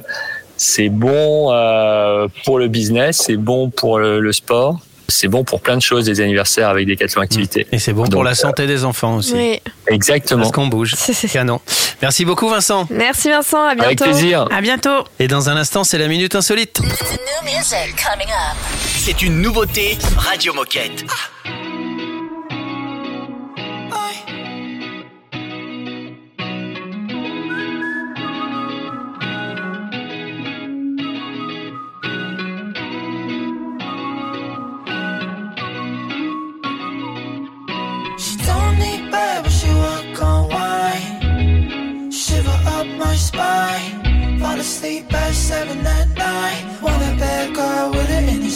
c'est 0.59 0.91
bon 0.91 1.53
euh, 1.53 2.29
pour 2.45 2.59
le 2.59 2.69
business, 2.69 3.23
c'est 3.27 3.37
bon 3.37 3.71
pour 3.71 3.99
le, 3.99 4.21
le 4.21 4.33
sport. 4.33 4.81
C'est 5.11 5.29
bon 5.29 5.43
pour 5.43 5.63
plein 5.63 5.79
de 5.79 5.83
choses, 5.83 6.05
des 6.05 6.21
anniversaires 6.21 6.69
avec 6.69 6.87
Decathlon 6.87 7.23
Activité. 7.23 7.67
Et 7.73 7.79
c'est 7.79 7.95
bon 7.95 8.05
pour 8.05 8.23
la 8.25 8.35
santé 8.35 8.67
des 8.67 8.85
enfants 8.85 9.17
aussi. 9.17 9.33
Oui. 9.33 9.59
Exactement. 9.87 10.43
Parce 10.43 10.53
qu'on 10.53 10.67
bouge. 10.67 10.95
Canon. 11.33 11.61
Merci 12.03 12.27
beaucoup 12.27 12.47
Vincent. 12.51 12.87
Merci 12.91 13.31
Vincent, 13.31 13.65
à 13.65 13.75
bientôt. 13.75 13.87
Avec 13.87 14.03
plaisir. 14.03 14.47
À 14.53 14.61
bientôt. 14.61 15.05
Et 15.19 15.27
dans 15.27 15.49
un 15.49 15.57
instant, 15.57 15.83
c'est 15.83 15.97
la 15.97 16.09
minute 16.09 16.35
insolite. 16.35 16.83
C'est 18.97 19.23
une 19.23 19.41
nouveauté 19.41 19.97
Radio 20.19 20.53
Moquette. 20.53 21.07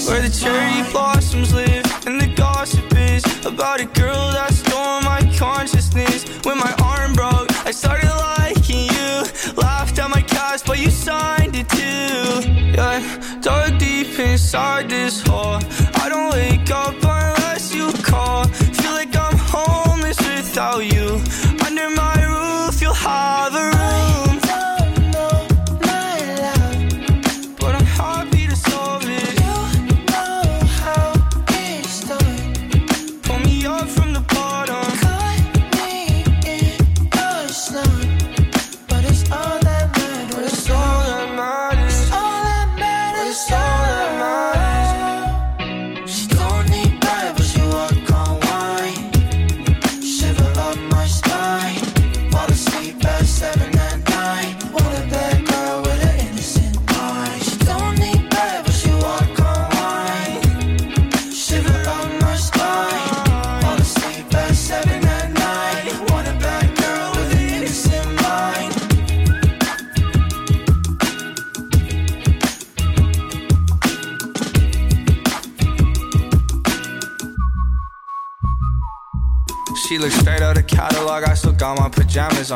Where 0.07 0.21
the 0.21 0.29
cherry 0.29 0.83
blossoms 0.91 1.55
live 1.55 1.87
and 2.07 2.21
the 2.21 2.27
gossip 2.35 2.85
is 2.97 3.25
about 3.47 3.81
a 3.81 3.85
girl 3.87 4.33
that 4.33 4.53
stole 4.53 5.01
my 5.03 5.21
consciousness. 5.39 6.25
When 6.45 6.59
my 6.59 6.75
arm 6.83 7.13
broke, 7.15 7.51
I 7.65 7.71
started 7.71 8.11
liking 8.11 8.89
you. 8.89 9.23
Laughed 9.57 9.99
at 9.99 10.11
my 10.11 10.21
cast, 10.23 10.67
but 10.67 10.79
you 10.81 10.91
signed 10.91 11.55
it 11.55 11.69
too. 11.69 12.51
Yeah, 12.77 13.39
dug 13.41 13.79
deep 13.79 14.19
inside 14.19 14.91
this 14.91 15.23
hole. 15.23 15.61
I 15.95 16.09
don't 16.09 16.33
wake 16.33 16.71
up 16.71 16.95
unless 17.03 17.73
you 17.75 17.93
call. 18.03 18.45
Feel 18.45 18.93
like 18.93 19.17
I'm 19.17 19.39
homeless 19.39 20.19
without 20.19 20.85
you. 20.85 21.23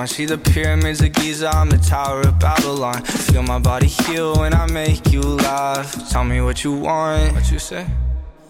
See 0.06 0.25
the 0.25 0.38
pyramids 0.38 1.02
of 1.02 1.12
Giza, 1.12 1.48
I'm 1.48 1.68
the 1.68 1.76
Tower 1.76 2.20
of 2.22 2.38
Babylon. 2.38 3.02
Feel 3.02 3.42
my 3.42 3.58
body 3.58 3.86
heal 3.88 4.36
when 4.36 4.54
I 4.54 4.66
make 4.66 5.12
you 5.12 5.20
laugh. 5.20 6.08
Tell 6.10 6.25
me 6.25 6.40
what 6.40 6.64
you 6.64 6.72
want. 6.72 7.34
What 7.34 7.50
you 7.50 7.58
say? 7.58 7.86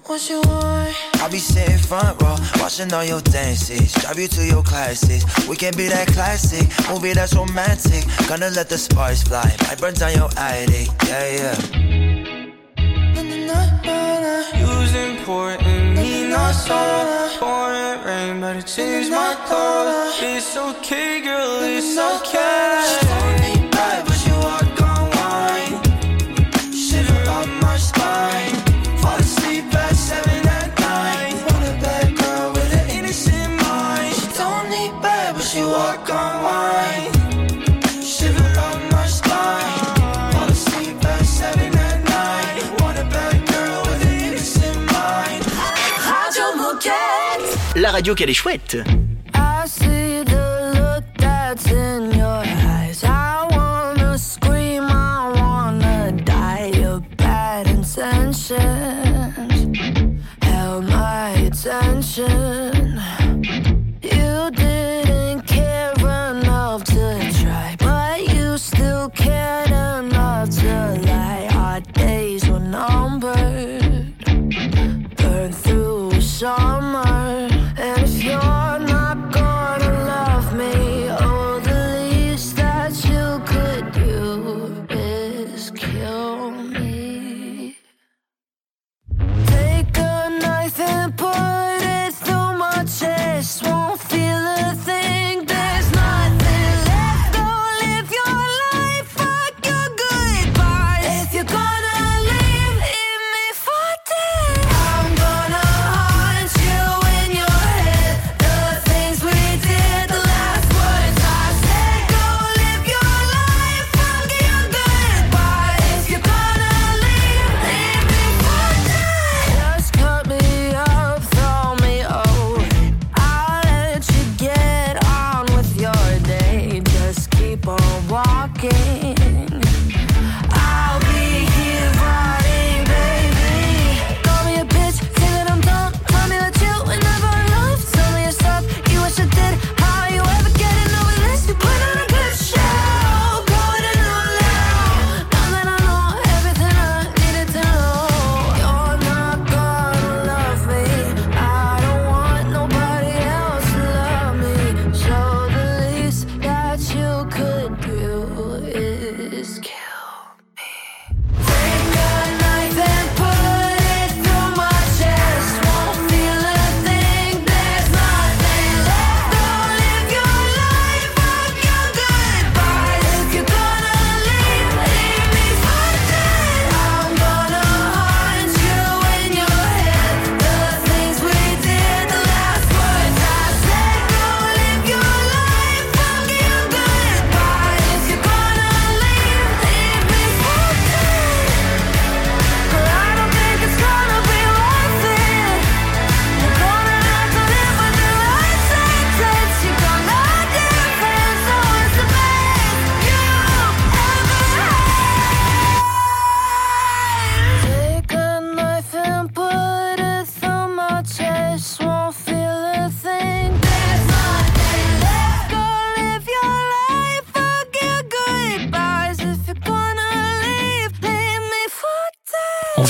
What 0.05 0.29
you 0.31 0.43
want? 0.43 0.95
I'll 1.15 1.31
be 1.31 1.39
sitting 1.39 1.79
front 1.79 2.23
row, 2.23 2.37
watching 2.61 2.93
all 2.93 3.05
your 3.05 3.21
dances. 3.23 3.95
Drive 3.95 4.19
you 4.19 4.29
to 4.29 4.45
your 4.47 4.63
classes. 4.63 5.25
We 5.49 5.57
can 5.57 5.75
be 5.77 5.89
that 5.89 6.07
classic 6.09 6.69
movie 6.89 7.15
that's 7.15 7.35
romantic. 7.35 8.05
Gonna 8.29 8.51
let 8.51 8.69
the 8.69 8.79
sparks 8.79 9.23
fly. 9.25 9.53
Might 9.63 9.81
burn 9.81 9.95
down 9.95 10.15
your 10.15 10.31
attic. 10.37 10.89
Yeah, 11.09 11.27
yeah. 11.37 11.57
Using 14.55 15.17
important 15.17 15.86
I 16.37 16.53
saw 16.53 17.29
Pouring 17.39 18.05
rain, 18.05 18.41
but 18.41 18.57
it 18.57 18.67
changed 18.67 19.11
my 19.11 19.35
thought 19.49 20.19
It's 20.23 20.57
okay, 20.57 21.21
girl, 21.23 21.63
it's 21.63 21.97
okay 21.99 23.56
radio 47.97 48.15
qu'elle 48.15 48.29
est 48.29 48.35
chouette. 48.35 48.77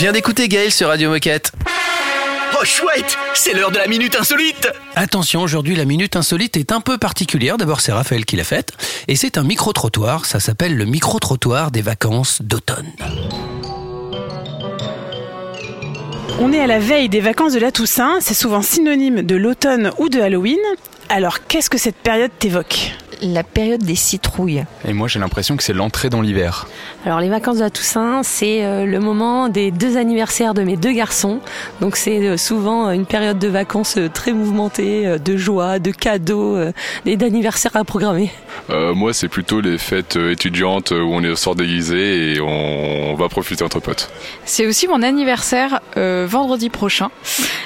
Vient 0.06 0.12
d'écouter 0.12 0.46
Gaël 0.46 0.70
sur 0.70 0.86
Radio 0.86 1.10
Moquette. 1.10 1.50
Oh 2.52 2.64
chouette, 2.64 3.18
c'est 3.34 3.54
l'heure 3.54 3.72
de 3.72 3.78
la 3.78 3.88
minute 3.88 4.14
insolite. 4.14 4.68
Attention, 4.94 5.42
aujourd'hui 5.42 5.74
la 5.74 5.84
minute 5.84 6.14
insolite 6.14 6.56
est 6.56 6.70
un 6.70 6.80
peu 6.80 6.96
particulière. 6.96 7.56
D'abord 7.56 7.80
c'est 7.80 7.90
Raphaël 7.90 8.24
qui 8.24 8.36
l'a 8.36 8.44
faite. 8.44 8.70
Et 9.08 9.16
c'est 9.16 9.36
un 9.36 9.42
micro-trottoir. 9.42 10.24
Ça 10.24 10.38
s'appelle 10.38 10.76
le 10.76 10.84
micro-trottoir 10.84 11.72
des 11.72 11.82
vacances 11.82 12.40
d'automne. 12.40 12.92
On 16.38 16.52
est 16.52 16.60
à 16.60 16.68
la 16.68 16.78
veille 16.78 17.08
des 17.08 17.20
vacances 17.20 17.54
de 17.54 17.58
la 17.58 17.72
Toussaint, 17.72 18.18
c'est 18.20 18.32
souvent 18.32 18.62
synonyme 18.62 19.22
de 19.22 19.34
l'automne 19.34 19.90
ou 19.98 20.08
de 20.08 20.20
Halloween. 20.20 20.60
Alors 21.08 21.48
qu'est-ce 21.48 21.68
que 21.68 21.78
cette 21.78 21.96
période 21.96 22.30
t'évoque? 22.38 22.92
La 23.22 23.42
période 23.42 23.82
des 23.82 23.94
citrouilles. 23.94 24.64
Et 24.86 24.92
moi 24.92 25.08
j'ai 25.08 25.18
l'impression 25.18 25.56
que 25.56 25.62
c'est 25.62 25.72
l'entrée 25.72 26.10
dans 26.10 26.20
l'hiver. 26.20 26.66
Alors 27.04 27.20
les 27.20 27.28
vacances 27.28 27.56
de 27.56 27.62
la 27.62 27.70
Toussaint, 27.70 28.22
c'est 28.22 28.64
euh, 28.64 28.84
le 28.84 29.00
moment 29.00 29.48
des 29.48 29.70
deux 29.70 29.96
anniversaires 29.96 30.54
de 30.54 30.62
mes 30.62 30.76
deux 30.76 30.92
garçons. 30.92 31.40
Donc 31.80 31.96
c'est 31.96 32.26
euh, 32.26 32.36
souvent 32.36 32.90
une 32.90 33.06
période 33.06 33.38
de 33.38 33.48
vacances 33.48 33.96
euh, 33.96 34.08
très 34.08 34.32
mouvementée, 34.32 35.06
euh, 35.06 35.18
de 35.18 35.36
joie, 35.36 35.78
de 35.78 35.90
cadeaux 35.90 36.56
euh, 36.56 36.72
et 37.04 37.16
d'anniversaires 37.16 37.74
à 37.74 37.84
programmer. 37.84 38.30
Euh, 38.70 38.94
moi, 38.94 39.12
c'est 39.12 39.28
plutôt 39.28 39.60
les 39.60 39.78
fêtes 39.78 40.16
euh, 40.16 40.32
étudiantes 40.32 40.92
euh, 40.92 41.00
où 41.00 41.14
on 41.14 41.22
est 41.22 41.34
sort 41.36 41.54
déguisé 41.54 42.32
et 42.34 42.40
on, 42.40 43.14
va 43.14 43.28
profiter 43.30 43.64
entre 43.64 43.80
potes. 43.80 44.10
C'est 44.44 44.66
aussi 44.66 44.88
mon 44.88 45.02
anniversaire 45.02 45.80
euh, 45.96 46.26
vendredi 46.28 46.68
prochain, 46.68 47.10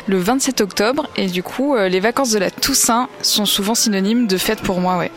le 0.07 0.17
27 0.17 0.61
octobre, 0.61 1.09
et 1.17 1.27
du 1.27 1.43
coup, 1.43 1.75
euh, 1.75 1.89
les 1.89 1.99
vacances 1.99 2.31
de 2.31 2.39
la 2.39 2.53
Toussaint 2.53 3.09
sont 3.21 3.47
souvent 3.47 3.75
synonymes 3.75 4.29
de 4.29 4.37
fête 4.37 4.61
pour 4.61 4.81
moi, 4.81 4.97
ouais. 4.97 5.11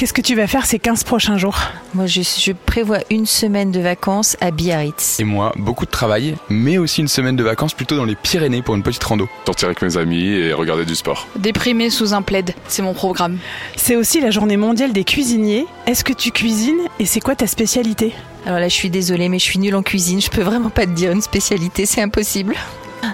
Qu'est-ce 0.00 0.14
que 0.14 0.22
tu 0.22 0.34
vas 0.34 0.46
faire 0.46 0.64
ces 0.64 0.78
15 0.78 1.04
prochains 1.04 1.36
jours? 1.36 1.58
Moi, 1.92 2.06
je, 2.06 2.22
je 2.22 2.52
prévois 2.52 3.00
une 3.10 3.26
semaine 3.26 3.70
de 3.70 3.80
vacances 3.80 4.34
à 4.40 4.50
Biarritz. 4.50 5.20
Et 5.20 5.24
moi, 5.24 5.52
beaucoup 5.56 5.84
de 5.84 5.90
travail, 5.90 6.36
mais 6.48 6.78
aussi 6.78 7.02
une 7.02 7.08
semaine 7.08 7.36
de 7.36 7.44
vacances 7.44 7.74
plutôt 7.74 7.98
dans 7.98 8.06
les 8.06 8.14
Pyrénées 8.14 8.62
pour 8.62 8.74
une 8.74 8.82
petite 8.82 9.04
rando. 9.04 9.28
Sortir 9.44 9.66
avec 9.68 9.82
mes 9.82 9.98
amis 9.98 10.24
et 10.24 10.54
regarder 10.54 10.86
du 10.86 10.94
sport. 10.94 11.28
Déprimé 11.36 11.90
sous 11.90 12.14
un 12.14 12.22
plaid, 12.22 12.54
c'est 12.66 12.80
mon 12.80 12.94
programme. 12.94 13.36
C'est 13.76 13.94
aussi 13.94 14.22
la 14.22 14.30
journée 14.30 14.56
mondiale 14.56 14.94
des 14.94 15.04
cuisiniers. 15.04 15.66
Est-ce 15.86 16.02
que 16.02 16.14
tu 16.14 16.30
cuisines 16.30 16.80
et 16.98 17.04
c'est 17.04 17.20
quoi 17.20 17.36
ta 17.36 17.46
spécialité? 17.46 18.14
Alors 18.46 18.58
là, 18.58 18.68
je 18.68 18.74
suis 18.74 18.88
désolée, 18.88 19.28
mais 19.28 19.38
je 19.38 19.44
suis 19.44 19.58
nulle 19.58 19.76
en 19.76 19.82
cuisine. 19.82 20.22
Je 20.22 20.30
peux 20.30 20.40
vraiment 20.40 20.70
pas 20.70 20.86
te 20.86 20.92
dire 20.92 21.12
une 21.12 21.20
spécialité, 21.20 21.84
c'est 21.84 22.00
impossible. 22.00 22.54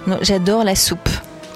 Non, 0.07 0.19
j'adore 0.23 0.63
la 0.63 0.77
soupe. 0.77 1.09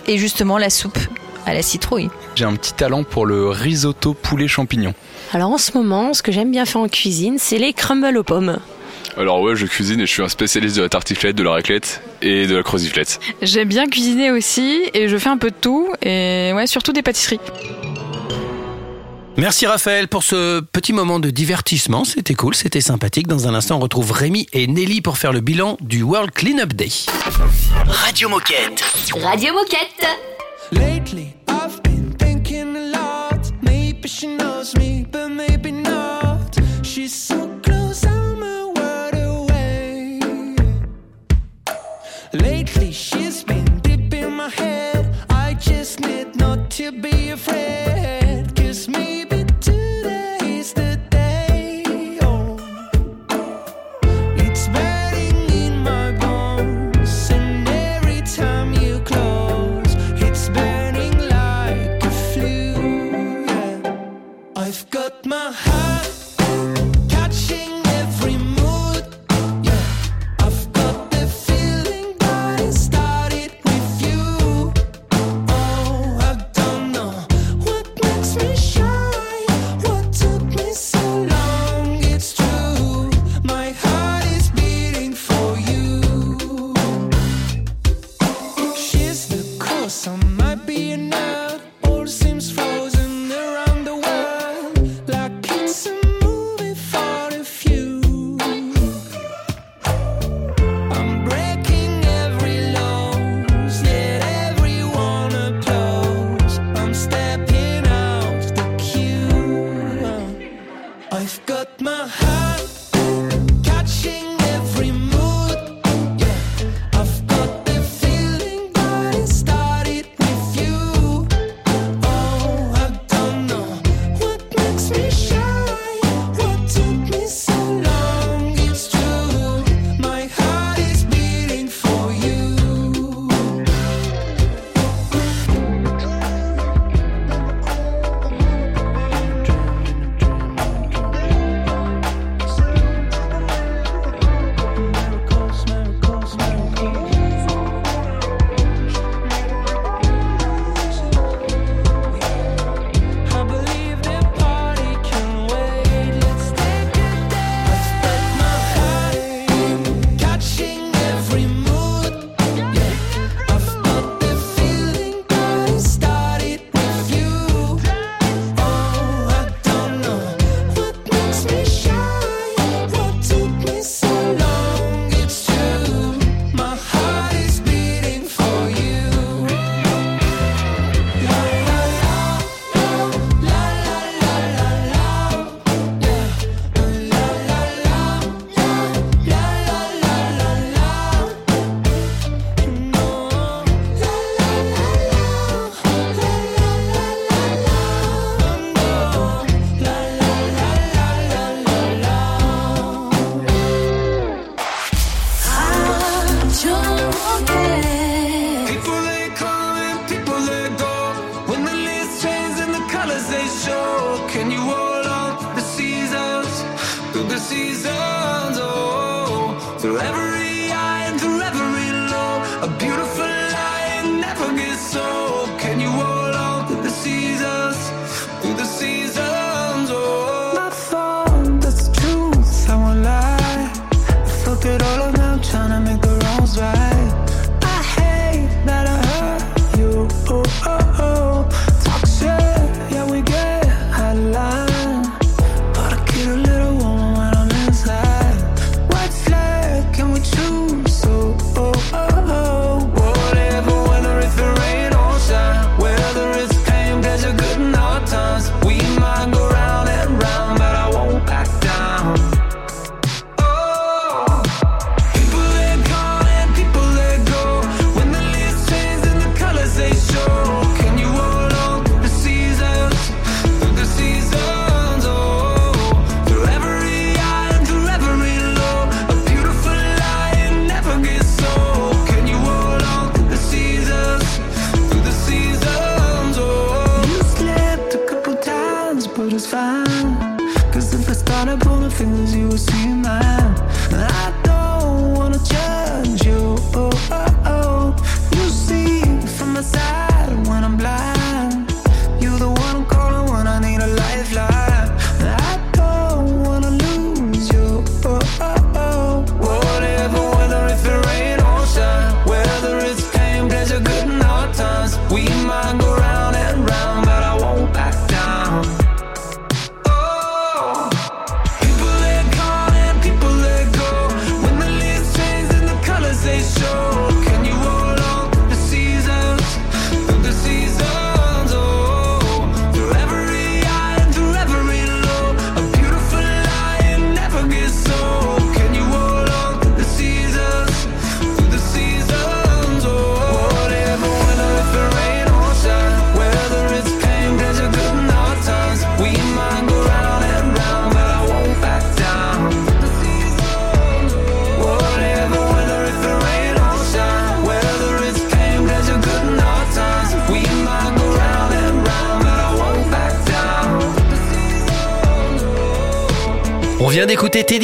Et 0.09 0.19
justement, 0.19 0.59
la 0.59 0.71
soupe 0.71 0.99
à 1.47 1.55
la 1.55 1.63
citrouille. 1.63 2.11
J'ai 2.35 2.45
un 2.45 2.55
petit 2.55 2.75
talent 2.75 3.05
pour 3.05 3.27
le 3.27 3.49
risotto 3.49 4.15
poulet 4.15 4.49
champignon. 4.49 4.95
Alors 5.33 5.53
en 5.53 5.59
ce 5.59 5.77
moment, 5.77 6.13
ce 6.13 6.23
que 6.23 6.33
j'aime 6.33 6.51
bien 6.51 6.65
faire 6.65 6.81
en 6.81 6.89
cuisine, 6.89 7.37
c'est 7.39 7.59
les 7.59 7.73
crumbles 7.73 8.17
aux 8.17 8.25
pommes. 8.25 8.59
Alors 9.17 9.41
ouais, 9.43 9.55
je 9.55 9.67
cuisine 9.67 10.01
et 10.01 10.07
je 10.07 10.11
suis 10.11 10.23
un 10.23 10.29
spécialiste 10.29 10.77
de 10.77 10.83
la 10.83 10.89
tartiflette, 10.89 11.37
de 11.37 11.43
la 11.43 11.53
raclette 11.53 12.03
et 12.21 12.47
de 12.47 12.57
la 12.57 12.63
croziflette. 12.63 13.21
J'aime 13.43 13.69
bien 13.69 13.87
cuisiner 13.87 14.31
aussi, 14.31 14.83
et 14.95 15.09
je 15.09 15.17
fais 15.17 15.29
un 15.29 15.37
peu 15.37 15.51
de 15.51 15.57
tout, 15.61 15.89
et 16.03 16.53
ouais, 16.55 16.67
surtout 16.67 16.93
des 16.93 17.03
pâtisseries. 17.03 17.41
Merci 19.37 19.67
Raphaël 19.67 20.09
pour 20.09 20.23
ce 20.23 20.61
petit 20.61 20.93
moment 20.93 21.21
de 21.21 21.31
divertissement. 21.31 22.05
C'était 22.05 22.35
cool, 22.35 22.55
c'était 22.55 22.81
sympathique. 22.81 23.27
Dans 23.27 23.47
un 23.47 23.55
instant, 23.55 23.77
on 23.77 23.81
retrouve 23.81 24.11
Rémi 24.11 24.47
et 24.53 24.67
Nelly 24.67 25.01
pour 25.01 25.17
faire 25.17 25.33
le 25.33 25.41
bilan 25.41 25.77
du 25.81 26.03
World 26.03 26.33
Cleanup 26.33 26.75
Day. 26.75 26.91
Radio 27.87 28.29
Moquette. 28.29 28.83
Radio 29.23 29.55
Moquette. 29.55 30.07
Lately, 30.73 31.35
I've 31.49 31.90
knows 34.61 34.77
me, 34.77 35.07
but 35.11 35.29
maybe 35.29 35.71
not. 35.73 36.59
She's 36.83 37.15
so 37.15 37.49
close, 37.63 38.05
I'm 38.05 38.43
a 38.43 38.73
word 38.77 39.15
away. 39.15 40.21
Lately, 42.35 42.80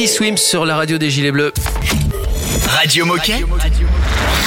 Teddy 0.07 0.15
Swims 0.15 0.37
sur 0.37 0.65
la 0.65 0.77
radio 0.77 0.97
des 0.97 1.09
Gilets 1.09 1.31
Bleus. 1.31 1.51
Radio 2.69 3.05
Moquette. 3.05 3.43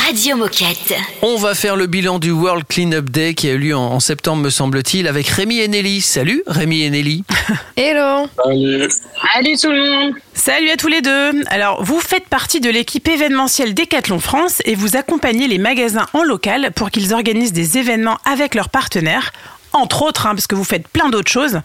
Radio 0.06 0.36
Moquette. 0.36 0.94
On 1.20 1.36
va 1.36 1.54
faire 1.54 1.76
le 1.76 1.86
bilan 1.86 2.18
du 2.18 2.30
World 2.30 2.64
Cleanup 2.66 3.10
Day 3.10 3.34
qui 3.34 3.48
a 3.50 3.52
eu 3.52 3.58
lieu 3.58 3.76
en, 3.76 3.92
en 3.92 4.00
septembre, 4.00 4.42
me 4.42 4.48
semble-t-il, 4.48 5.06
avec 5.06 5.28
Rémi 5.28 5.58
et 5.58 5.68
Nelly. 5.68 6.00
Salut 6.00 6.42
Rémi 6.46 6.82
et 6.82 6.88
Nelly. 6.90 7.24
Hello 7.76 8.26
Salut 9.34 9.56
tout 9.60 9.70
le 9.70 9.90
monde 9.90 10.14
Salut 10.32 10.70
à 10.70 10.76
tous 10.76 10.88
les 10.88 11.02
deux 11.02 11.44
Alors, 11.48 11.84
vous 11.84 12.00
faites 12.00 12.26
partie 12.28 12.60
de 12.60 12.70
l'équipe 12.70 13.06
événementielle 13.06 13.74
Decathlon 13.74 14.18
France 14.18 14.62
et 14.64 14.74
vous 14.74 14.96
accompagnez 14.96 15.46
les 15.46 15.58
magasins 15.58 16.06
en 16.14 16.22
local 16.22 16.70
pour 16.74 16.90
qu'ils 16.90 17.12
organisent 17.12 17.52
des 17.52 17.76
événements 17.76 18.16
avec 18.24 18.54
leurs 18.54 18.70
partenaires 18.70 19.30
entre 19.72 20.02
autres, 20.02 20.26
hein, 20.26 20.34
parce 20.34 20.46
que 20.46 20.54
vous 20.54 20.64
faites 20.64 20.88
plein 20.88 21.08
d'autres 21.08 21.30
choses. 21.30 21.60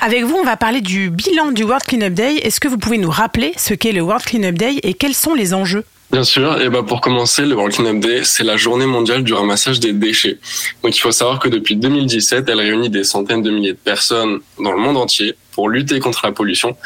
Avec 0.00 0.24
vous, 0.24 0.36
on 0.36 0.44
va 0.44 0.56
parler 0.56 0.80
du 0.80 1.10
bilan 1.10 1.52
du 1.52 1.64
World 1.64 1.84
Cleanup 1.84 2.14
Day. 2.14 2.36
Est-ce 2.36 2.60
que 2.60 2.68
vous 2.68 2.78
pouvez 2.78 2.98
nous 2.98 3.10
rappeler 3.10 3.52
ce 3.56 3.74
qu'est 3.74 3.92
le 3.92 4.00
World 4.00 4.24
Cleanup 4.24 4.56
Day 4.56 4.80
et 4.82 4.94
quels 4.94 5.14
sont 5.14 5.34
les 5.34 5.54
enjeux? 5.54 5.84
Bien 6.12 6.24
sûr, 6.24 6.60
et 6.60 6.68
ben 6.68 6.82
pour 6.82 7.00
commencer, 7.00 7.46
le 7.46 7.54
World 7.54 7.72
Cleanup 7.72 8.00
Day, 8.00 8.22
c'est 8.24 8.42
la 8.42 8.56
journée 8.56 8.86
mondiale 8.86 9.22
du 9.22 9.32
ramassage 9.32 9.78
des 9.78 9.92
déchets. 9.92 10.38
Donc 10.82 10.96
il 10.96 11.00
faut 11.00 11.12
savoir 11.12 11.38
que 11.38 11.48
depuis 11.48 11.76
2017, 11.76 12.48
elle 12.48 12.58
réunit 12.58 12.90
des 12.90 13.04
centaines 13.04 13.42
de 13.42 13.50
milliers 13.50 13.74
de 13.74 13.78
personnes 13.78 14.40
dans 14.58 14.72
le 14.72 14.78
monde 14.78 14.96
entier 14.96 15.36
pour 15.52 15.68
lutter 15.68 16.00
contre 16.00 16.22
la 16.24 16.32
pollution. 16.32 16.76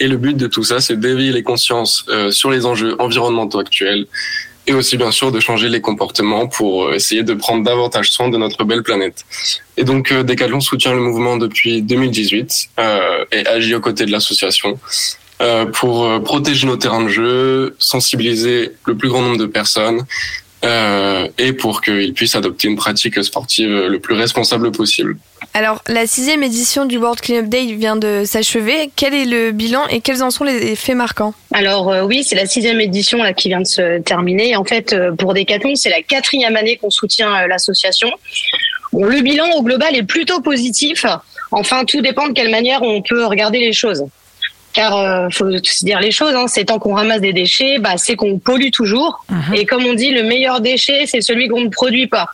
Et 0.00 0.08
le 0.08 0.16
but 0.16 0.38
de 0.38 0.46
tout 0.46 0.64
ça, 0.64 0.80
c'est 0.80 0.98
d'éveiller 0.98 1.32
les 1.32 1.42
consciences 1.42 2.06
euh, 2.08 2.30
sur 2.30 2.50
les 2.50 2.64
enjeux 2.64 2.96
environnementaux 2.98 3.58
actuels 3.58 4.06
et 4.66 4.74
aussi 4.74 4.96
bien 4.96 5.10
sûr 5.10 5.32
de 5.32 5.40
changer 5.40 5.68
les 5.68 5.80
comportements 5.80 6.46
pour 6.46 6.84
euh, 6.84 6.94
essayer 6.94 7.22
de 7.22 7.34
prendre 7.34 7.64
davantage 7.64 8.10
soin 8.10 8.28
de 8.28 8.38
notre 8.38 8.64
belle 8.64 8.82
planète. 8.82 9.24
Et 9.76 9.84
donc 9.84 10.12
euh, 10.12 10.22
Decathlon 10.22 10.60
soutient 10.60 10.92
le 10.92 11.00
mouvement 11.00 11.36
depuis 11.36 11.82
2018 11.82 12.70
euh, 12.78 13.24
et 13.32 13.46
agit 13.46 13.74
aux 13.74 13.80
côtés 13.80 14.06
de 14.06 14.12
l'association 14.12 14.78
euh, 15.40 15.66
pour 15.66 16.04
euh, 16.04 16.20
protéger 16.20 16.66
nos 16.66 16.76
terrains 16.76 17.02
de 17.02 17.08
jeu, 17.08 17.74
sensibiliser 17.78 18.72
le 18.86 18.96
plus 18.96 19.08
grand 19.08 19.22
nombre 19.22 19.38
de 19.38 19.46
personnes 19.46 20.04
euh, 20.64 21.28
et 21.38 21.52
pour 21.52 21.80
qu'ils 21.80 22.14
puissent 22.14 22.36
adopter 22.36 22.68
une 22.68 22.76
pratique 22.76 23.22
sportive 23.24 23.70
le 23.70 23.98
plus 23.98 24.14
responsable 24.14 24.70
possible. 24.70 25.16
Alors, 25.54 25.82
la 25.86 26.06
sixième 26.06 26.42
édition 26.42 26.86
du 26.86 26.96
World 26.96 27.20
Cleanup 27.20 27.48
Day 27.48 27.66
vient 27.74 27.96
de 27.96 28.22
s'achever. 28.24 28.90
Quel 28.96 29.12
est 29.12 29.26
le 29.26 29.50
bilan 29.50 29.86
et 29.88 30.00
quels 30.00 30.22
en 30.22 30.30
sont 30.30 30.44
les 30.44 30.74
faits 30.76 30.96
marquants? 30.96 31.34
Alors 31.52 31.90
euh, 31.90 32.02
oui, 32.04 32.24
c'est 32.24 32.36
la 32.36 32.46
sixième 32.46 32.80
édition 32.80 33.18
là, 33.18 33.34
qui 33.34 33.48
vient 33.48 33.60
de 33.60 33.66
se 33.66 34.00
terminer. 34.00 34.56
En 34.56 34.64
fait, 34.64 34.94
euh, 34.94 35.12
pour 35.12 35.34
Decathlon, 35.34 35.74
c'est 35.74 35.90
la 35.90 36.00
quatrième 36.00 36.56
année 36.56 36.78
qu'on 36.78 36.90
soutient 36.90 37.34
euh, 37.34 37.46
l'association. 37.48 38.10
Bon, 38.92 39.04
le 39.04 39.20
bilan 39.20 39.50
au 39.56 39.62
global 39.62 39.94
est 39.94 40.04
plutôt 40.04 40.40
positif. 40.40 41.04
Enfin, 41.50 41.84
tout 41.84 42.00
dépend 42.00 42.28
de 42.28 42.32
quelle 42.32 42.50
manière 42.50 42.82
on 42.82 43.02
peut 43.02 43.26
regarder 43.26 43.58
les 43.58 43.74
choses. 43.74 44.04
Car 44.72 44.96
euh, 44.96 45.28
faut 45.30 45.50
se 45.62 45.84
dire 45.84 46.00
les 46.00 46.10
choses, 46.10 46.34
hein, 46.34 46.46
c'est 46.48 46.64
tant 46.64 46.78
qu'on 46.78 46.94
ramasse 46.94 47.20
des 47.20 47.32
déchets, 47.32 47.78
bah, 47.78 47.96
c'est 47.96 48.16
qu'on 48.16 48.38
pollue 48.38 48.70
toujours. 48.72 49.24
Et 49.54 49.66
comme 49.66 49.84
on 49.84 49.94
dit, 49.94 50.10
le 50.10 50.22
meilleur 50.22 50.60
déchet, 50.60 51.04
c'est 51.06 51.20
celui 51.20 51.48
qu'on 51.48 51.60
ne 51.60 51.68
produit 51.68 52.06
pas. 52.06 52.28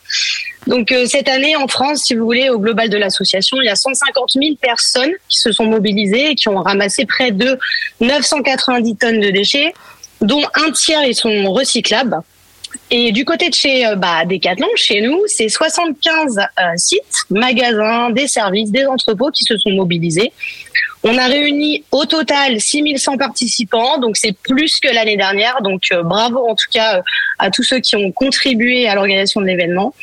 Donc 0.67 0.93
euh, 0.93 1.07
cette 1.07 1.29
année 1.29 1.57
en 1.57 1.67
France, 1.67 2.03
si 2.05 2.15
vous 2.15 2.25
voulez, 2.25 2.51
au 2.51 2.59
global 2.59 2.91
de 2.91 2.97
l'association, 2.97 3.57
il 3.61 3.67
y 3.67 3.71
a 3.71 3.77
150 3.77 4.33
000 4.35 4.57
personnes 4.61 5.13
qui 5.29 5.39
se 5.39 5.51
sont 5.51 5.65
mobilisées 5.65 6.31
et 6.31 6.35
qui 6.35 6.49
ont 6.49 6.61
ramassé 6.61 7.07
près 7.07 7.33
de 7.33 7.59
990 8.01 8.97
tonnes 8.97 9.21
de 9.21 9.31
déchets, 9.31 9.73
dont 10.21 10.43
un 10.55 10.71
tiers 10.71 11.05
ils 11.05 11.15
sont 11.15 11.53
recyclables. 11.53 12.19
Et 12.91 13.13
du 13.13 13.25
côté 13.25 13.51
de 13.51 13.55
chez 13.55 13.87
euh, 13.87 13.97
bah, 13.97 14.25
Decathlon, 14.25 14.69
chez 14.77 15.03
nous, 15.03 15.21
c'est 15.27 15.49
75 15.49 16.39
euh, 16.39 16.63
sites, 16.77 17.03
magasins, 17.31 18.11
des 18.11 18.27
services, 18.27 18.71
des 18.71 18.87
entrepôts 18.87 19.31
qui 19.31 19.45
se 19.45 19.59
sont 19.59 19.71
mobilisés. 19.71 20.33
On 21.05 21.17
a 21.17 21.27
réuni 21.27 21.85
au 21.93 22.07
total 22.07 22.61
6100 22.61 23.19
participants, 23.19 23.99
donc 23.99 24.17
c'est 24.17 24.37
plus 24.37 24.81
que 24.81 24.89
l'année 24.93 25.17
dernière. 25.17 25.61
Donc 25.63 25.83
euh, 25.93 26.03
bravo 26.03 26.39
en 26.49 26.55
tout 26.55 26.71
cas 26.73 27.03
à 27.39 27.51
tous 27.51 27.63
ceux 27.63 27.81
qui 27.81 27.95
ont 27.95 28.11
contribué 28.11 28.89
à 28.89 28.95
l'organisation 28.95 29.41
de 29.41 29.47
l'événement. 29.47 29.95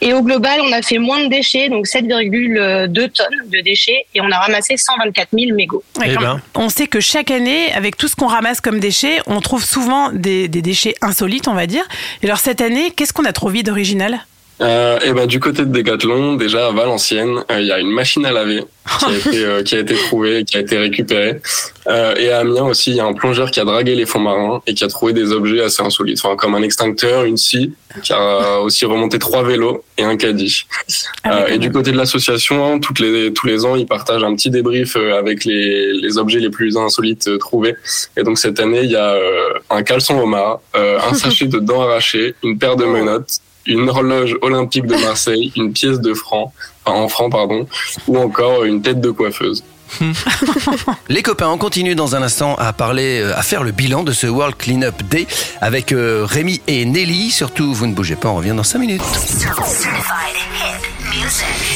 Et 0.00 0.12
au 0.12 0.22
global, 0.22 0.60
on 0.62 0.72
a 0.72 0.82
fait 0.82 0.98
moins 0.98 1.22
de 1.24 1.28
déchets, 1.28 1.68
donc 1.68 1.86
7,2 1.86 2.86
tonnes 3.10 3.48
de 3.48 3.60
déchets, 3.60 4.06
et 4.14 4.20
on 4.20 4.30
a 4.30 4.38
ramassé 4.38 4.76
124 4.76 5.28
000 5.32 5.54
mégots. 5.54 5.82
Ouais, 5.98 6.14
quand 6.14 6.20
même. 6.20 6.40
On 6.54 6.68
sait 6.68 6.86
que 6.86 7.00
chaque 7.00 7.30
année, 7.30 7.72
avec 7.72 7.96
tout 7.96 8.08
ce 8.08 8.16
qu'on 8.16 8.26
ramasse 8.26 8.60
comme 8.60 8.80
déchets, 8.80 9.20
on 9.26 9.40
trouve 9.40 9.64
souvent 9.64 10.10
des, 10.12 10.48
des 10.48 10.62
déchets 10.62 10.94
insolites, 11.00 11.48
on 11.48 11.54
va 11.54 11.66
dire. 11.66 11.84
Et 12.22 12.26
alors 12.26 12.38
cette 12.38 12.60
année, 12.60 12.90
qu'est-ce 12.90 13.12
qu'on 13.12 13.24
a 13.24 13.32
trouvé 13.32 13.62
d'original? 13.62 14.24
Euh, 14.62 14.98
et 15.04 15.12
ben 15.12 15.26
du 15.26 15.40
côté 15.40 15.64
de 15.64 15.72
Decathlon, 15.72 16.34
déjà 16.34 16.68
à 16.68 16.72
Valenciennes, 16.72 17.44
euh, 17.50 17.60
il 17.60 17.66
y 17.66 17.72
a 17.72 17.78
une 17.78 17.90
machine 17.90 18.24
à 18.24 18.32
laver 18.32 18.64
qui 18.98 19.04
a 19.04 19.16
été, 19.16 19.44
euh, 19.44 19.62
qui 19.62 19.74
a 19.74 19.80
été 19.80 19.94
trouvée, 19.94 20.44
qui 20.44 20.56
a 20.56 20.60
été 20.60 20.78
récupérée. 20.78 21.40
Euh, 21.88 22.14
et 22.16 22.30
à 22.30 22.40
Amiens 22.40 22.64
aussi, 22.64 22.90
il 22.90 22.96
y 22.96 23.00
a 23.00 23.04
un 23.04 23.12
plongeur 23.12 23.50
qui 23.50 23.60
a 23.60 23.64
dragué 23.64 23.94
les 23.94 24.06
fonds 24.06 24.20
marins 24.20 24.62
et 24.66 24.74
qui 24.74 24.84
a 24.84 24.88
trouvé 24.88 25.12
des 25.12 25.32
objets 25.32 25.62
assez 25.62 25.82
insolites, 25.82 26.20
enfin, 26.22 26.36
comme 26.36 26.54
un 26.54 26.62
extincteur, 26.62 27.24
une 27.24 27.36
scie, 27.36 27.72
qui 28.02 28.12
a 28.12 28.60
aussi 28.60 28.84
remonté 28.84 29.18
trois 29.18 29.42
vélos 29.42 29.84
et 29.98 30.04
un 30.04 30.16
caddie. 30.16 30.64
Euh, 31.26 31.48
et 31.48 31.58
du 31.58 31.70
côté 31.70 31.92
de 31.92 31.96
l'association, 31.96 32.80
toutes 32.80 33.00
les, 33.00 33.32
tous 33.32 33.46
les 33.46 33.64
ans, 33.64 33.76
ils 33.76 33.86
partagent 33.86 34.24
un 34.24 34.34
petit 34.34 34.50
débrief 34.50 34.96
avec 34.96 35.44
les, 35.44 35.92
les 35.92 36.18
objets 36.18 36.40
les 36.40 36.50
plus 36.50 36.76
insolites 36.76 37.38
trouvés. 37.38 37.74
Et 38.16 38.22
donc 38.22 38.38
cette 38.38 38.60
année, 38.60 38.82
il 38.84 38.90
y 38.90 38.96
a 38.96 39.10
euh, 39.12 39.50
un 39.70 39.82
caleçon 39.82 40.18
homard, 40.18 40.60
euh, 40.76 40.98
un 41.00 41.14
sachet 41.22 41.46
de 41.46 41.58
dents 41.58 41.82
arrachées, 41.82 42.34
une 42.42 42.58
paire 42.58 42.76
de 42.76 42.84
menottes, 42.84 43.38
une 43.66 43.88
horloge 43.88 44.36
olympique 44.42 44.86
de 44.86 44.96
Marseille, 44.96 45.52
une 45.56 45.72
pièce 45.72 46.00
de 46.00 46.14
franc, 46.14 46.52
enfin, 46.84 46.98
en 46.98 47.08
franc 47.08 47.30
pardon, 47.30 47.66
ou 48.06 48.18
encore 48.18 48.64
une 48.64 48.82
tête 48.82 49.00
de 49.00 49.10
coiffeuse. 49.10 49.64
Les 51.08 51.22
copains, 51.22 51.48
on 51.48 51.58
continue 51.58 51.94
dans 51.94 52.16
un 52.16 52.22
instant 52.22 52.54
à 52.56 52.72
parler, 52.72 53.20
euh, 53.20 53.36
à 53.36 53.42
faire 53.42 53.62
le 53.62 53.72
bilan 53.72 54.02
de 54.02 54.12
ce 54.12 54.26
World 54.26 54.56
Cleanup 54.56 55.02
Day 55.08 55.26
avec 55.60 55.92
euh, 55.92 56.24
Rémi 56.24 56.60
et 56.66 56.84
Nelly. 56.84 57.30
Surtout, 57.30 57.74
vous 57.74 57.86
ne 57.86 57.94
bougez 57.94 58.16
pas, 58.16 58.28
on 58.28 58.36
revient 58.36 58.54
dans 58.56 58.62
5 58.62 58.78
minutes. 58.78 59.02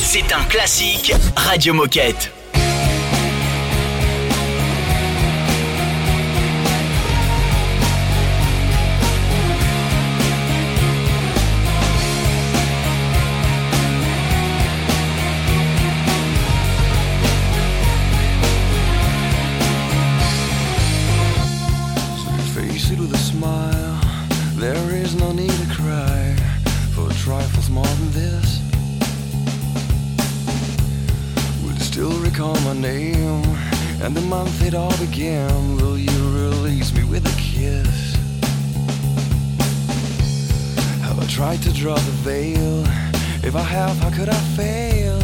C'est 0.03 0.33
un 0.33 0.45
classique 0.45 1.13
Radio 1.37 1.75
Moquette. 1.75 2.33
Name 32.87 33.43
and 34.03 34.15
the 34.15 34.21
month 34.21 34.63
it 34.63 34.75
all 34.75 34.97
began? 34.99 35.77
Will 35.77 35.99
you 35.99 36.19
release 36.43 36.95
me 36.95 37.03
with 37.13 37.25
a 37.27 37.37
kiss? 37.41 38.15
Have 41.07 41.19
I 41.19 41.27
tried 41.27 41.61
to 41.63 41.73
draw 41.73 41.97
the 41.97 42.17
veil? 42.29 42.85
If 43.49 43.55
I 43.57 43.67
have, 43.77 43.97
how 44.03 44.11
could 44.17 44.29
I 44.29 44.41
fail? 44.61 45.19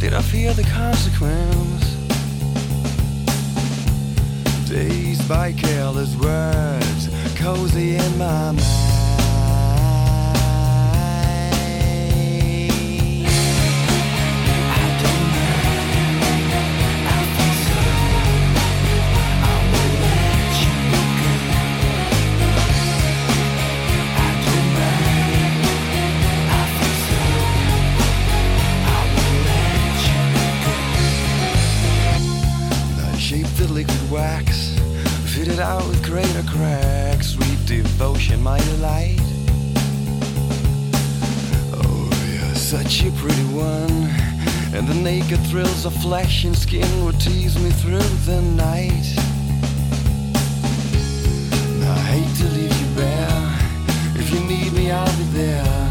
Did 0.00 0.14
I 0.14 0.22
fear 0.22 0.54
the 0.54 0.66
consequence? 0.80 1.84
Dazed 4.68 5.28
by 5.28 5.52
careless 5.52 6.14
words, 6.16 7.02
cozy 7.36 7.96
in 7.96 8.12
my 8.18 8.52
mind. 8.52 8.81
Naked 45.02 45.40
thrills 45.46 45.84
of 45.84 45.92
flesh 45.96 46.44
and 46.44 46.56
skin 46.56 47.04
would 47.04 47.18
tease 47.20 47.58
me 47.58 47.70
through 47.70 47.98
the 48.24 48.40
night. 48.40 49.06
Now, 51.80 51.92
I 51.92 52.04
hate 52.14 52.36
to 52.36 52.44
leave 52.54 52.80
you 52.80 52.94
bare. 52.94 53.58
If 54.14 54.32
you 54.32 54.40
need 54.46 54.72
me, 54.72 54.92
I'll 54.92 55.16
be 55.18 55.24
there. 55.32 55.90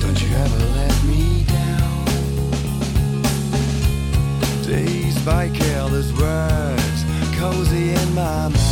Don't 0.00 0.20
you 0.20 0.34
ever 0.34 0.58
let 0.78 1.04
me 1.04 1.44
down. 1.44 2.04
Dazed 4.64 5.24
by 5.24 5.48
careless 5.50 6.10
words, 6.12 7.04
cozy 7.38 7.90
in 7.90 8.14
my 8.14 8.48
mind. 8.48 8.69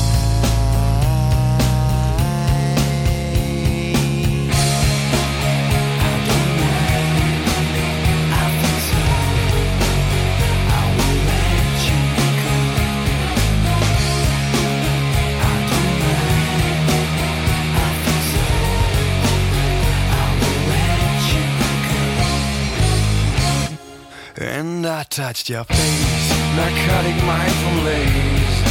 Touched 25.19 25.51
your 25.51 25.65
face, 25.65 26.31
narcotic 26.55 27.17
mind 27.25 27.53
from 27.61 27.85
lace, 27.85 28.63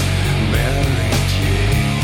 Mary 0.50 1.12
Jane. 1.34 2.00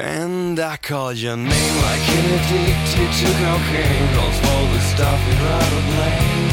And 0.00 0.58
I 0.58 0.76
called 0.78 1.16
your 1.16 1.36
name 1.36 1.76
like 1.86 2.08
an 2.18 2.26
addicted 2.38 3.10
to 3.20 3.26
cocaine. 3.38 4.08
Don't 4.16 4.34
the 4.72 4.80
stuff 4.80 5.20
you'd 5.28 5.42
rather 5.46 5.82
blame. 5.90 6.50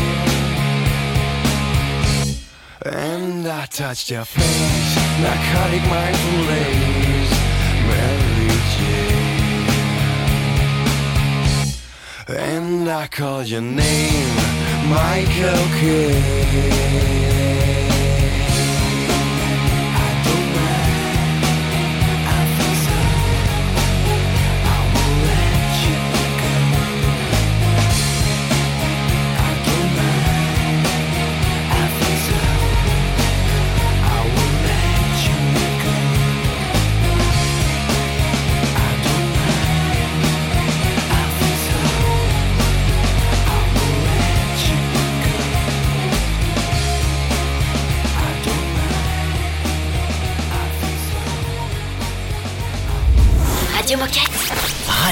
And 2.85 3.47
I 3.47 3.65
touched 3.65 4.11
your 4.11 4.25
face, 4.25 4.95
narcotic 5.19 5.83
mind 5.89 6.15
from 6.15 6.37
lace, 6.51 7.33
Mary 7.89 8.53
Jane. 8.75 9.31
And 12.27 12.87
I 12.87 13.07
called 13.07 13.47
your 13.47 13.61
name, 13.61 14.60
Michael 14.91 15.55
Kidd. 15.79 17.30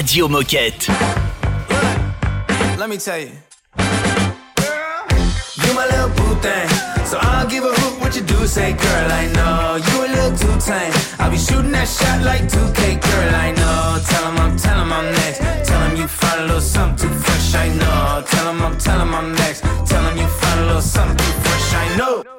Radio 0.10 0.28
Moquette. 0.28 0.88
Let 2.80 2.90
me 2.90 2.98
tell 2.98 3.20
you. 3.20 3.30
You 5.62 5.74
my 5.76 5.86
little 5.86 6.10
boo 6.18 6.34
thing. 6.42 6.68
So 7.06 7.20
I 7.22 7.42
don't 7.42 7.52
give 7.52 7.64
a 7.64 7.68
hoot 7.68 8.02
what 8.02 8.16
you 8.16 8.24
do, 8.24 8.48
say, 8.48 8.74
girl, 8.74 9.12
I 9.12 9.28
know. 9.38 9.76
You 9.76 10.06
a 10.06 10.10
little 10.10 10.36
too 10.36 10.66
tame. 10.66 10.92
I'll 11.20 11.30
be 11.30 11.38
shooting 11.38 11.72
that 11.74 11.88
shot 11.88 12.24
like 12.24 12.42
2K, 12.42 13.00
girl, 13.00 13.36
I 13.36 13.52
know. 13.52 14.02
Tell 14.10 14.32
him 14.32 14.38
I'm, 14.40 14.58
tell 14.58 14.82
him 14.82 14.92
I'm 14.92 15.12
next. 15.14 15.42
Tell 15.70 15.82
him 15.88 15.96
you 15.96 16.08
find 16.08 16.42
a 16.42 16.46
little 16.46 16.60
something 16.60 17.08
too 17.08 17.14
fresh, 17.14 17.54
I 17.54 17.68
know. 17.70 18.24
Tell 18.26 18.50
him 18.50 18.64
I'm, 18.64 18.78
tell 18.80 19.00
him 19.00 19.14
I'm 19.14 19.36
next. 19.36 19.62
Tell 19.62 20.04
him 20.10 20.18
you 20.18 20.28
find 20.28 20.60
a 20.62 20.66
little 20.66 20.82
something 20.82 21.18
too 21.18 21.34
fresh, 21.44 21.74
I 21.76 21.98
know. 21.98 22.39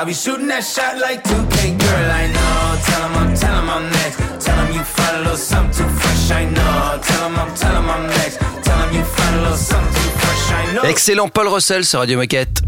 I'll 0.00 0.06
be 0.06 0.14
shooting 0.14 0.46
that 0.46 0.64
shot 0.64 0.96
like 0.96 1.22
2K, 1.24 1.76
girl, 1.76 2.10
I 2.10 2.26
know. 2.32 2.80
Tell 2.88 3.04
him 3.04 3.18
I'm, 3.20 3.36
tell 3.36 3.52
him 3.52 3.68
I'm 3.68 3.84
next. 3.92 4.16
Tell 4.42 4.56
him 4.56 4.72
you 4.72 4.82
find 4.82 5.16
a 5.16 5.20
little 5.20 5.36
something 5.36 5.76
too 5.76 5.90
fresh, 5.92 6.30
I 6.30 6.46
know. 6.46 6.98
Tell 7.02 7.28
him 7.28 7.38
I'm, 7.38 7.54
tell 7.54 7.76
him 7.76 7.90
I'm 7.90 8.06
next. 8.06 8.38
Tell 8.64 8.78
him 8.78 8.96
you 8.96 9.04
find 9.04 9.36
a 9.36 9.42
little 9.42 9.58
something 9.58 9.92
too 9.92 10.18
fresh, 10.18 10.52
I 10.52 10.72
know. 10.72 10.88
Excellent 10.88 11.28
Paul 11.28 11.48
Russell 11.48 11.84
sur 11.84 11.98
Radio 11.98 12.16
Moquette. 12.16 12.62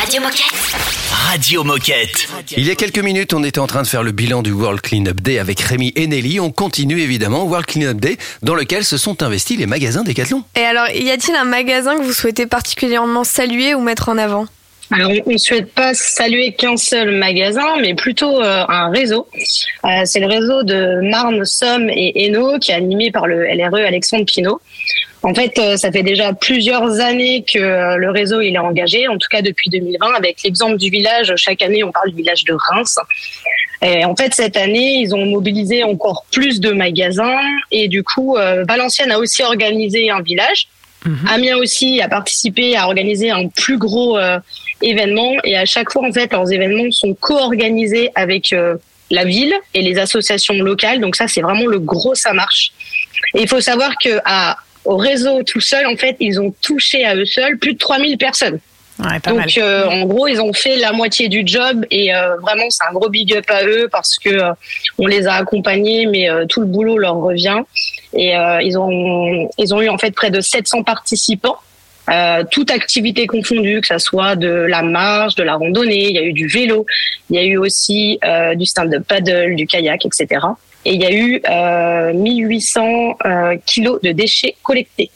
Radio 0.00 0.20
Moquette. 0.22 0.74
Radio 1.28 1.62
Moquette. 1.62 2.28
Il 2.56 2.66
y 2.66 2.70
a 2.72 2.74
quelques 2.74 2.98
minutes, 2.98 3.32
on 3.32 3.44
était 3.44 3.60
en 3.60 3.68
train 3.68 3.82
de 3.82 3.86
faire 3.86 4.02
le 4.02 4.10
bilan 4.10 4.42
du 4.42 4.50
World 4.50 4.80
Cleanup 4.80 5.20
Day 5.20 5.38
avec 5.38 5.60
Rémi 5.60 5.92
et 5.94 6.08
Nelly. 6.08 6.40
On 6.40 6.50
continue 6.50 7.00
évidemment 7.00 7.44
World 7.44 7.66
Cleanup 7.66 8.00
Day 8.00 8.18
dans 8.42 8.56
lequel 8.56 8.84
se 8.84 8.96
sont 8.96 9.22
investis 9.22 9.56
les 9.56 9.66
magasins 9.66 10.02
Decathlon. 10.02 10.42
Et 10.56 10.62
alors, 10.62 10.88
y 10.90 11.12
a-t-il 11.12 11.36
un 11.36 11.44
magasin 11.44 11.96
que 11.96 12.02
vous 12.02 12.12
souhaitez 12.12 12.46
particulièrement 12.46 13.22
saluer 13.22 13.72
ou 13.72 13.80
mettre 13.82 14.08
en 14.08 14.18
avant? 14.18 14.48
Alors, 14.92 15.12
on 15.26 15.32
ne 15.32 15.38
souhaite 15.38 15.72
pas 15.72 15.94
saluer 15.94 16.52
qu'un 16.52 16.76
seul 16.76 17.12
magasin, 17.12 17.76
mais 17.80 17.94
plutôt 17.94 18.42
euh, 18.42 18.64
un 18.68 18.90
réseau. 18.90 19.28
Euh, 19.84 20.02
c'est 20.04 20.18
le 20.18 20.26
réseau 20.26 20.64
de 20.64 21.00
Marne, 21.08 21.44
Somme 21.44 21.88
et 21.90 22.24
Hainaut, 22.24 22.58
qui 22.58 22.72
est 22.72 22.74
animé 22.74 23.12
par 23.12 23.28
le 23.28 23.44
LRE 23.44 23.86
Alexandre 23.86 24.24
Pinault. 24.24 24.60
En 25.22 25.32
fait, 25.32 25.56
euh, 25.58 25.76
ça 25.76 25.92
fait 25.92 26.02
déjà 26.02 26.32
plusieurs 26.32 26.98
années 26.98 27.44
que 27.44 27.96
le 27.96 28.10
réseau 28.10 28.40
il 28.40 28.54
est 28.54 28.58
engagé, 28.58 29.06
en 29.06 29.16
tout 29.16 29.28
cas 29.30 29.42
depuis 29.42 29.70
2020, 29.70 30.12
avec 30.16 30.42
l'exemple 30.42 30.76
du 30.76 30.90
village. 30.90 31.32
Chaque 31.36 31.62
année, 31.62 31.84
on 31.84 31.92
parle 31.92 32.10
du 32.10 32.16
village 32.16 32.44
de 32.44 32.54
Reims. 32.54 32.98
Et 33.82 34.04
en 34.04 34.16
fait, 34.16 34.34
cette 34.34 34.56
année, 34.56 35.02
ils 35.02 35.14
ont 35.14 35.24
mobilisé 35.24 35.84
encore 35.84 36.26
plus 36.32 36.58
de 36.60 36.72
magasins 36.72 37.38
et 37.70 37.88
du 37.88 38.02
coup, 38.02 38.36
Valenciennes 38.68 39.10
a 39.10 39.18
aussi 39.18 39.42
organisé 39.42 40.10
un 40.10 40.20
village. 40.20 40.68
Amiens 41.28 41.56
aussi 41.56 42.02
a 42.02 42.08
participé 42.08 42.76
à 42.76 42.86
organiser 42.86 43.30
un 43.30 43.48
plus 43.48 43.78
gros 43.78 44.18
euh, 44.82 44.86
événement 44.86 45.32
et 45.44 45.56
à 45.56 45.64
chaque 45.64 45.90
fois, 45.92 46.06
en 46.06 46.12
fait, 46.12 46.32
leurs 46.32 46.50
événements 46.50 46.90
sont 46.90 47.14
co-organisés 47.14 48.10
avec 48.14 48.52
euh, 48.52 48.76
la 49.10 49.24
ville 49.24 49.54
et 49.74 49.82
les 49.82 49.98
associations 49.98 50.54
locales. 50.54 51.00
Donc 51.00 51.16
ça, 51.16 51.28
c'est 51.28 51.40
vraiment 51.40 51.66
le 51.66 51.78
gros 51.78 52.14
ça 52.14 52.32
marche. 52.32 52.72
Et 53.34 53.42
il 53.42 53.48
faut 53.48 53.60
savoir 53.60 53.92
que 54.02 54.20
à, 54.24 54.56
au 54.84 54.96
réseau 54.96 55.42
tout 55.42 55.60
seul, 55.60 55.86
en 55.86 55.96
fait, 55.96 56.16
ils 56.20 56.40
ont 56.40 56.54
touché 56.62 57.04
à 57.04 57.14
eux 57.14 57.26
seuls 57.26 57.58
plus 57.58 57.74
de 57.74 57.78
3000 57.78 58.18
personnes. 58.18 58.60
Donc, 59.24 59.56
euh, 59.56 59.86
en 59.86 60.04
gros, 60.04 60.26
ils 60.26 60.40
ont 60.40 60.52
fait 60.52 60.76
la 60.76 60.92
moitié 60.92 61.28
du 61.28 61.42
job 61.44 61.86
et 61.90 62.14
euh, 62.14 62.36
vraiment, 62.36 62.68
c'est 62.68 62.84
un 62.88 62.92
gros 62.92 63.08
big 63.08 63.34
up 63.34 63.46
à 63.48 63.64
eux 63.64 63.88
parce 63.90 64.18
que 64.18 64.28
euh, 64.28 64.52
on 64.98 65.06
les 65.06 65.26
a 65.26 65.34
accompagnés, 65.34 66.06
mais 66.06 66.28
tout 66.48 66.60
le 66.60 66.66
boulot 66.66 66.98
leur 66.98 67.16
revient. 67.16 67.60
Et 68.12 68.34
ils 68.62 68.76
ont 68.76 69.48
ils 69.56 69.74
ont 69.74 69.80
eu 69.80 69.88
en 69.88 69.96
fait 69.96 70.10
près 70.10 70.30
de 70.30 70.40
700 70.40 70.82
participants 70.82 71.58
euh, 72.10 72.44
toute 72.50 72.70
activité 72.70 73.26
confondue, 73.26 73.80
que 73.80 73.86
ça 73.86 73.98
soit 73.98 74.36
de 74.36 74.48
la 74.48 74.82
marche, 74.82 75.34
de 75.34 75.42
la 75.42 75.54
randonnée, 75.54 76.08
il 76.08 76.16
y 76.16 76.18
a 76.18 76.22
eu 76.22 76.32
du 76.32 76.46
vélo, 76.46 76.86
il 77.30 77.36
y 77.36 77.38
a 77.38 77.44
eu 77.44 77.56
aussi 77.56 78.18
euh, 78.24 78.54
du 78.54 78.66
stand-up 78.66 79.04
paddle, 79.06 79.54
du 79.54 79.66
kayak, 79.66 80.04
etc. 80.04 80.26
Et 80.86 80.94
il 80.94 81.02
y 81.02 81.04
a 81.04 81.12
eu 81.12 81.42
euh, 81.48 82.14
1800 82.14 83.18
euh, 83.26 83.56
kilos 83.66 84.00
de 84.02 84.12
déchets 84.12 84.54
collectés. 84.62 85.10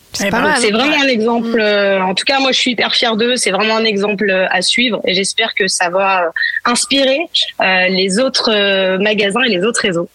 C'est 0.60 0.70
vraiment 0.70 1.02
un 1.02 1.08
exemple. 1.08 1.58
euh, 1.58 2.02
en 2.02 2.14
tout 2.14 2.24
cas, 2.24 2.38
moi, 2.38 2.52
je 2.52 2.58
suis 2.58 2.72
hyper 2.72 2.94
fière 2.94 3.16
d'eux. 3.16 3.36
C'est 3.36 3.50
vraiment 3.50 3.76
un 3.76 3.84
exemple 3.84 4.30
à 4.30 4.60
suivre, 4.60 5.00
et 5.06 5.14
j'espère 5.14 5.54
que 5.54 5.66
ça 5.66 5.88
va 5.88 6.30
inspirer 6.66 7.18
euh, 7.60 7.88
les 7.88 8.18
autres 8.18 8.98
magasins 8.98 9.42
et 9.42 9.48
les 9.48 9.64
autres 9.64 9.80
réseaux. 9.80 10.08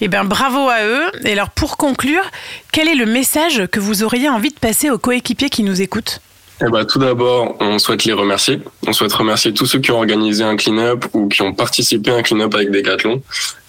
Eh 0.00 0.08
bien, 0.08 0.24
bravo 0.24 0.68
à 0.68 0.84
eux. 0.84 1.10
Et 1.24 1.32
alors, 1.32 1.50
pour 1.50 1.76
conclure, 1.76 2.30
quel 2.72 2.88
est 2.88 2.94
le 2.94 3.06
message 3.06 3.66
que 3.70 3.80
vous 3.80 4.02
auriez 4.02 4.28
envie 4.28 4.50
de 4.50 4.58
passer 4.58 4.90
aux 4.90 4.98
coéquipiers 4.98 5.48
qui 5.48 5.62
nous 5.62 5.80
écoutent 5.80 6.20
Eh 6.60 6.70
ben, 6.70 6.84
tout 6.84 6.98
d'abord, 6.98 7.56
on 7.60 7.78
souhaite 7.78 8.04
les 8.04 8.12
remercier. 8.12 8.60
On 8.86 8.92
souhaite 8.92 9.12
remercier 9.12 9.54
tous 9.54 9.66
ceux 9.66 9.78
qui 9.78 9.90
ont 9.90 9.98
organisé 9.98 10.44
un 10.44 10.56
clean-up 10.56 11.06
ou 11.14 11.28
qui 11.28 11.42
ont 11.42 11.54
participé 11.54 12.10
à 12.10 12.16
un 12.16 12.22
clean-up 12.22 12.54
avec 12.54 12.70
Decathlon 12.70 13.22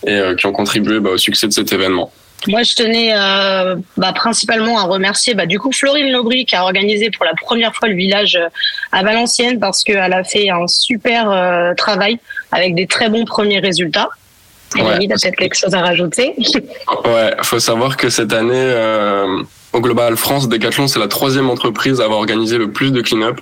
et 0.05 0.11
euh, 0.11 0.35
qui 0.35 0.45
ont 0.45 0.51
contribué 0.51 0.99
bah, 0.99 1.11
au 1.11 1.17
succès 1.17 1.47
de 1.47 1.53
cet 1.53 1.71
événement. 1.71 2.11
Moi, 2.45 2.63
je 2.63 2.75
tenais 2.75 3.13
euh, 3.13 3.75
bah, 3.97 4.13
principalement 4.13 4.77
à 4.77 4.83
remercier 4.83 5.33
bah, 5.33 5.47
du 5.47 5.59
coup 5.59 5.71
Florine 5.71 6.11
Lobry 6.11 6.45
qui 6.45 6.55
a 6.55 6.63
organisé 6.63 7.09
pour 7.09 7.25
la 7.25 7.33
première 7.33 7.73
fois 7.75 7.89
le 7.89 7.95
village 7.95 8.35
euh, 8.35 8.47
à 8.91 9.03
Valenciennes 9.03 9.59
parce 9.59 9.83
qu'elle 9.83 10.13
a 10.13 10.23
fait 10.23 10.49
un 10.49 10.67
super 10.67 11.31
euh, 11.31 11.73
travail 11.73 12.19
avec 12.51 12.75
des 12.75 12.85
très 12.85 13.09
bons 13.09 13.25
premiers 13.25 13.59
résultats. 13.59 14.09
Et 14.75 14.81
Ouais. 14.81 15.07
T'as 15.07 15.15
peut-être 15.15 15.35
quelque 15.35 15.57
chose 15.57 15.73
à 15.73 15.81
rajouter? 15.81 16.33
Ouais, 17.05 17.33
faut 17.41 17.59
savoir 17.59 17.95
que 17.95 18.09
cette 18.09 18.33
année, 18.33 18.53
euh, 18.55 19.41
au 19.73 19.79
Global 19.79 20.17
France, 20.17 20.49
Decathlon, 20.49 20.87
c'est 20.87 20.99
la 20.99 21.07
troisième 21.07 21.49
entreprise 21.49 22.01
à 22.01 22.05
avoir 22.05 22.19
organisé 22.19 22.57
le 22.57 22.71
plus 22.71 22.91
de 22.91 23.01
clean-up. 23.01 23.39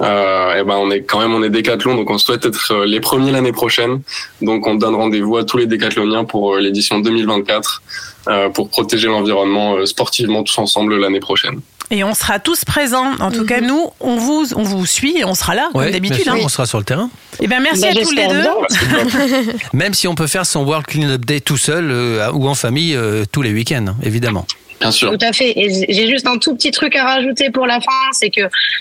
Euh, 0.00 0.60
et 0.60 0.64
ben, 0.64 0.76
on 0.76 0.90
est 0.90 1.02
quand 1.02 1.20
même, 1.20 1.34
on 1.34 1.42
est 1.42 1.50
Decathlon, 1.50 1.94
donc 1.94 2.10
on 2.10 2.18
souhaite 2.18 2.44
être 2.44 2.72
euh, 2.72 2.84
les 2.84 3.00
premiers 3.00 3.30
l'année 3.30 3.52
prochaine. 3.52 4.02
Donc, 4.40 4.66
on 4.66 4.74
donne 4.74 4.94
rendez-vous 4.94 5.36
à 5.36 5.44
tous 5.44 5.58
les 5.58 5.66
Decathloniens 5.66 6.24
pour 6.24 6.54
euh, 6.54 6.60
l'édition 6.60 6.98
2024 7.00 7.82
euh, 8.28 8.48
pour 8.50 8.68
protéger 8.68 9.08
l'environnement 9.08 9.76
euh, 9.76 9.86
sportivement 9.86 10.42
tous 10.42 10.58
ensemble 10.58 10.96
l'année 10.96 11.20
prochaine. 11.20 11.60
Et 11.94 12.02
on 12.04 12.14
sera 12.14 12.38
tous 12.38 12.64
présents. 12.64 13.12
En 13.20 13.30
tout 13.30 13.44
cas, 13.44 13.60
nous, 13.60 13.90
on 14.00 14.16
vous, 14.16 14.46
on 14.56 14.62
vous 14.62 14.86
suit 14.86 15.18
et 15.18 15.24
on 15.26 15.34
sera 15.34 15.54
là, 15.54 15.68
Ouais, 15.74 15.84
comme 15.84 15.92
d'habitude. 15.92 16.26
hein. 16.26 16.38
on 16.42 16.48
sera 16.48 16.64
sur 16.64 16.78
le 16.78 16.84
terrain. 16.84 17.10
Eh 17.38 17.46
bien, 17.46 17.60
merci 17.60 17.82
Bah, 17.82 17.88
à 17.90 18.02
tous 18.02 18.12
les 18.12 18.26
deux. 18.28 19.52
Même 19.74 19.92
si 19.92 20.08
on 20.08 20.14
peut 20.14 20.26
faire 20.26 20.46
son 20.46 20.64
World 20.64 20.86
Cleanup 20.86 21.24
Day 21.26 21.40
tout 21.40 21.58
seul 21.58 21.90
euh, 21.90 22.32
ou 22.32 22.48
en 22.48 22.54
famille 22.54 22.96
euh, 22.96 23.24
tous 23.30 23.42
les 23.42 23.52
week-ends, 23.52 23.84
hein, 23.88 23.96
évidemment. 24.02 24.46
Bien 24.80 24.90
sûr. 24.90 25.10
Tout 25.16 25.24
à 25.24 25.32
fait. 25.34 25.52
Et 25.54 25.86
j'ai 25.92 26.08
juste 26.10 26.26
un 26.26 26.38
tout 26.38 26.54
petit 26.56 26.70
truc 26.70 26.96
à 26.96 27.04
rajouter 27.04 27.50
pour 27.50 27.66
la 27.66 27.78
fin, 27.80 27.90
c'est 28.12 28.30
que 28.30 28.40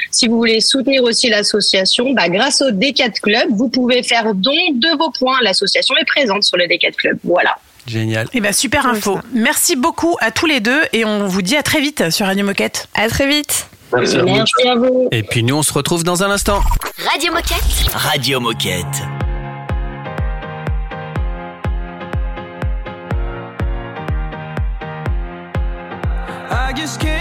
si 0.09 0.27
vous 0.29 0.37
voulez 0.37 0.61
soutenir 0.61 1.03
aussi 1.03 1.29
l'association, 1.29 2.13
bah, 2.13 2.29
grâce 2.29 2.61
au 2.61 2.71
D4 2.71 3.19
Club, 3.21 3.49
vous 3.51 3.67
pouvez 3.67 4.01
faire 4.03 4.33
don 4.33 4.51
de 4.73 4.97
vos 4.97 5.11
points. 5.11 5.37
L'association 5.43 5.95
est 6.01 6.05
présente 6.05 6.43
sur 6.43 6.55
le 6.57 6.63
D4 6.63 6.95
Club. 6.95 7.17
Voilà. 7.25 7.57
Génial. 7.87 8.27
Eh 8.33 8.41
bien, 8.41 8.51
super 8.51 8.85
info. 8.85 9.19
Merci 9.33 9.75
beaucoup 9.75 10.15
à 10.21 10.31
tous 10.31 10.45
les 10.45 10.59
deux 10.59 10.81
et 10.93 11.05
on 11.05 11.27
vous 11.27 11.41
dit 11.41 11.55
à 11.55 11.63
très 11.63 11.81
vite 11.81 12.09
sur 12.11 12.25
Radio 12.25 12.45
Moquette. 12.45 12.87
À 12.93 13.07
très 13.07 13.27
vite. 13.27 13.67
Merci 13.93 14.17
à 14.17 14.21
vous. 14.21 14.27
Merci 14.27 14.67
à 14.67 14.75
vous. 14.75 15.07
Et 15.11 15.23
puis 15.23 15.43
nous, 15.43 15.55
on 15.55 15.63
se 15.63 15.73
retrouve 15.73 16.03
dans 16.03 16.23
un 16.23 16.31
instant. 16.31 16.61
Radio 17.11 17.33
Moquette. 17.33 17.63
Radio 17.93 18.39
Moquette. 18.39 18.85
I 26.53 26.73
just 26.73 26.99
can't 27.01 27.20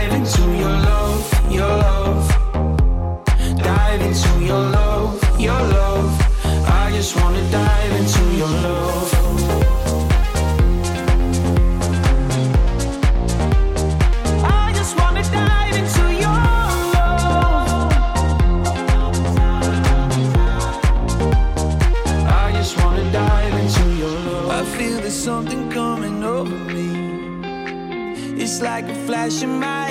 your 4.51 4.65
love, 4.79 5.39
your 5.39 5.61
love. 5.77 6.11
I 6.83 6.91
just 6.97 7.15
wanna 7.15 7.43
dive 7.51 7.93
into 7.99 8.23
your 8.41 8.53
love. 8.67 9.09
I 14.63 14.73
just 14.79 14.93
wanna 14.99 15.23
dive 15.39 15.75
into 15.81 16.05
your 16.23 16.39
love. 16.95 17.91
I 22.43 22.47
just 22.57 22.73
wanna 22.81 23.05
dive 23.21 23.55
into 23.63 23.85
your 24.01 24.15
love. 24.27 24.49
I 24.59 24.63
feel 24.75 24.97
there's 25.03 25.23
something 25.29 25.61
coming 25.71 26.17
over 26.23 26.57
me. 26.75 26.89
It's 28.43 28.57
like 28.61 28.85
a 28.95 28.97
flash 29.05 29.43
in 29.43 29.51
my. 29.59 29.90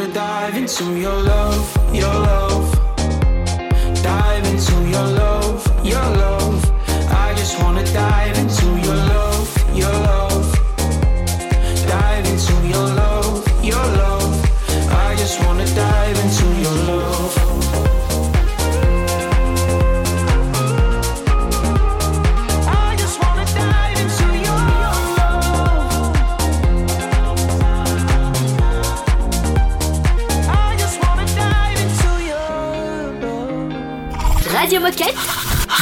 wanna 0.00 0.14
dive 0.14 0.56
into 0.56 0.98
your 0.98 1.22
love, 1.22 1.94
your 1.94 2.06
love. 2.06 2.49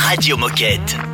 Radio 0.08 0.38
Moquette. 0.38 1.07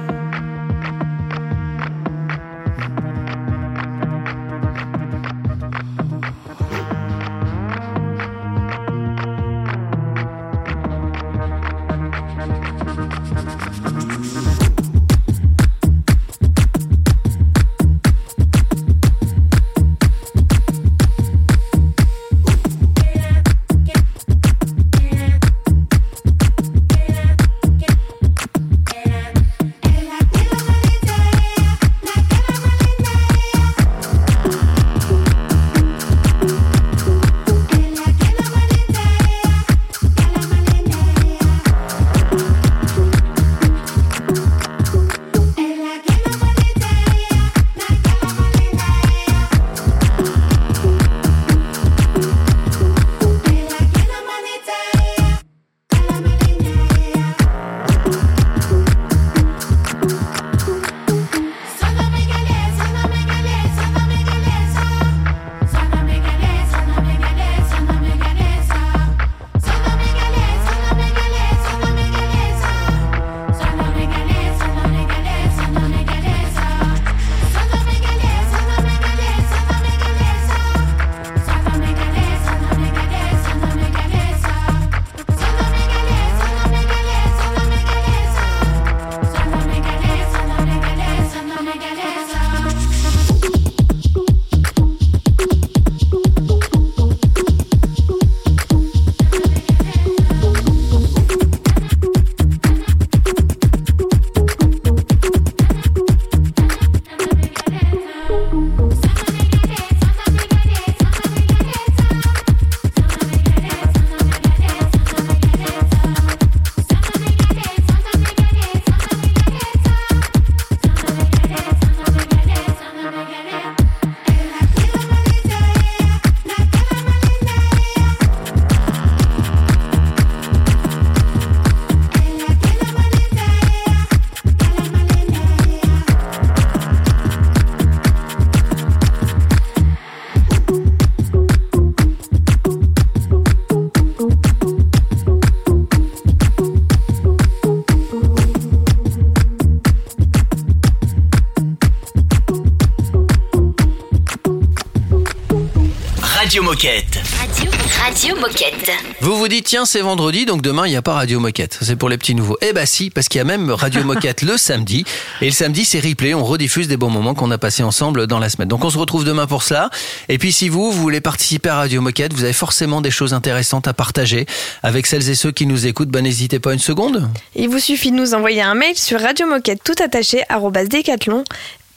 Moquette. 158.64 158.90
Vous 159.20 159.36
vous 159.36 159.48
dites, 159.48 159.66
tiens, 159.66 159.84
c'est 159.84 160.00
vendredi, 160.00 160.46
donc 160.46 160.62
demain, 160.62 160.86
il 160.86 160.90
n'y 160.90 160.96
a 160.96 161.02
pas 161.02 161.14
Radio 161.14 161.40
Moquette. 161.40 161.78
C'est 161.82 161.96
pour 161.96 162.08
les 162.08 162.16
petits 162.16 162.34
nouveaux. 162.34 162.56
Eh 162.62 162.72
bah 162.72 162.86
si, 162.86 163.10
parce 163.10 163.28
qu'il 163.28 163.38
y 163.38 163.42
a 163.42 163.44
même 163.44 163.70
Radio 163.70 164.04
Moquette 164.04 164.42
le 164.42 164.56
samedi. 164.56 165.04
Et 165.40 165.46
le 165.46 165.50
samedi, 165.50 165.84
c'est 165.84 166.00
replay. 166.00 166.34
On 166.34 166.44
rediffuse 166.44 166.88
des 166.88 166.96
bons 166.96 167.10
moments 167.10 167.34
qu'on 167.34 167.50
a 167.50 167.58
passés 167.58 167.82
ensemble 167.82 168.26
dans 168.26 168.38
la 168.38 168.48
semaine. 168.48 168.68
Donc 168.68 168.84
on 168.84 168.90
se 168.90 168.98
retrouve 168.98 169.24
demain 169.24 169.46
pour 169.46 169.62
cela. 169.62 169.90
Et 170.28 170.38
puis 170.38 170.52
si 170.52 170.68
vous, 170.68 170.90
vous 170.90 171.00
voulez 171.00 171.20
participer 171.20 171.68
à 171.68 171.76
Radio 171.76 172.00
Moquette, 172.00 172.32
vous 172.32 172.44
avez 172.44 172.52
forcément 172.52 173.00
des 173.00 173.10
choses 173.10 173.34
intéressantes 173.34 173.88
à 173.88 173.92
partager 173.92 174.46
avec 174.82 175.06
celles 175.06 175.28
et 175.28 175.34
ceux 175.34 175.50
qui 175.50 175.66
nous 175.66 175.86
écoutent. 175.86 176.10
Ben 176.10 176.22
n'hésitez 176.22 176.58
pas 176.58 176.72
une 176.72 176.78
seconde. 176.78 177.28
Il 177.54 177.68
vous 177.68 177.80
suffit 177.80 178.10
de 178.10 178.16
nous 178.16 178.34
envoyer 178.34 178.62
un 178.62 178.74
mail 178.74 178.96
sur 178.96 179.20
radiomoquette 179.20 179.82
tout 179.84 180.02
attaché 180.02 180.42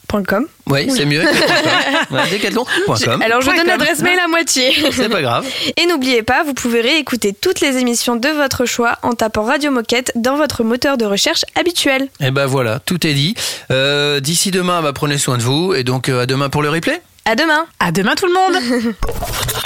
decathlon.com. 0.08 0.46
Oui, 0.66 0.90
c'est 0.90 1.04
mieux. 1.04 1.22
Ouais, 1.22 2.30
Decathlon.com. 2.30 3.22
Alors 3.22 3.40
je 3.40 3.50
vous 3.50 3.56
donne 3.56 3.66
l'adresse 3.66 4.00
mail 4.00 4.18
à 4.18 4.28
moitié. 4.28 4.72
C'est 4.92 5.08
pas 5.08 5.22
grave. 5.22 5.46
Et 5.76 5.86
n'oubliez 5.86 6.22
pas, 6.22 6.42
vous 6.42 6.54
pouvez 6.54 6.80
réécouter 6.80 7.32
toutes 7.32 7.60
les 7.60 7.76
émissions 7.78 8.16
de 8.16 8.28
votre 8.28 8.64
choix 8.66 8.98
en 9.02 9.12
tapant 9.12 9.44
Radio 9.44 9.70
Moquette 9.70 10.12
dans 10.14 10.36
votre 10.36 10.64
moteur 10.64 10.96
de 10.98 11.04
recherche 11.04 11.44
habituel. 11.54 12.08
Et 12.20 12.30
ben 12.30 12.46
voilà, 12.46 12.80
tout 12.80 13.06
est 13.06 13.14
dit. 13.14 13.34
Euh, 13.70 14.20
D'ici 14.20 14.50
demain, 14.50 14.82
bah, 14.82 14.92
prenez 14.92 15.18
soin 15.18 15.36
de 15.38 15.42
vous. 15.42 15.74
Et 15.74 15.84
donc 15.84 16.08
euh, 16.08 16.22
à 16.22 16.26
demain 16.26 16.48
pour 16.48 16.62
le 16.62 16.70
replay. 16.70 17.00
À 17.24 17.34
demain. 17.34 17.66
À 17.78 17.92
demain 17.92 18.14
tout 18.14 18.26
le 18.26 18.32
monde. 18.32 18.94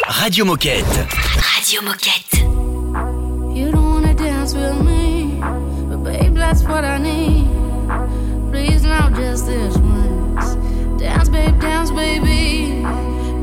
Radio 0.06 0.44
Moquette. 0.44 0.84
Radio 1.56 1.80
Moquette. 1.82 2.42
You 3.54 3.70
don't 3.70 3.94
wanna 3.94 4.14
dance 4.14 4.54
with 4.54 4.80
me, 4.82 5.40
but 5.88 6.02
babe, 6.02 6.34
that's 6.36 6.62
what 6.64 6.84
I 6.84 6.98
need. 6.98 7.46
Please 8.50 8.82
now, 8.82 9.10
just 9.10 9.46
this. 9.46 9.76
Dance, 11.02 11.28
babe, 11.28 11.60
dance, 11.60 11.90
baby. 11.90 12.80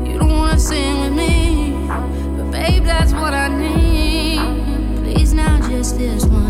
You 0.08 0.18
don't 0.18 0.30
wanna 0.30 0.58
sing 0.58 1.00
with 1.02 1.12
me, 1.12 1.76
but 2.38 2.50
babe, 2.50 2.84
that's 2.84 3.12
what 3.12 3.34
I 3.34 3.48
need. 3.48 5.02
Please 5.02 5.34
now, 5.34 5.60
just 5.68 5.98
this 5.98 6.24
once. 6.24 6.49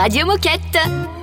Radio 0.00 0.24
Moquette. 0.24 1.19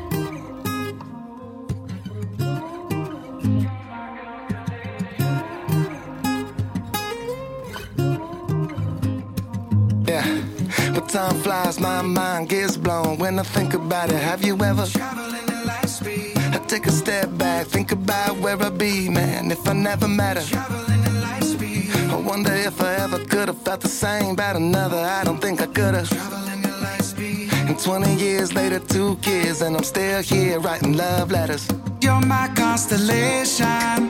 Love 30.98 31.32
letters. 31.32 31.68
You're 32.02 32.26
my 32.26 32.50
constellation. 32.56 34.10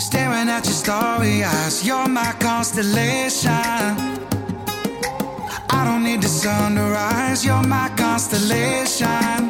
Staring 0.00 0.48
at 0.48 0.64
your 0.64 0.74
starry 0.74 1.44
eyes. 1.44 1.86
You're 1.86 2.08
my 2.08 2.32
constellation. 2.40 3.50
I 5.78 5.84
don't 5.84 6.02
need 6.02 6.22
the 6.22 6.28
sun 6.28 6.74
to 6.74 6.82
rise. 6.82 7.44
You're 7.44 7.62
my 7.62 7.88
constellation. 7.96 9.40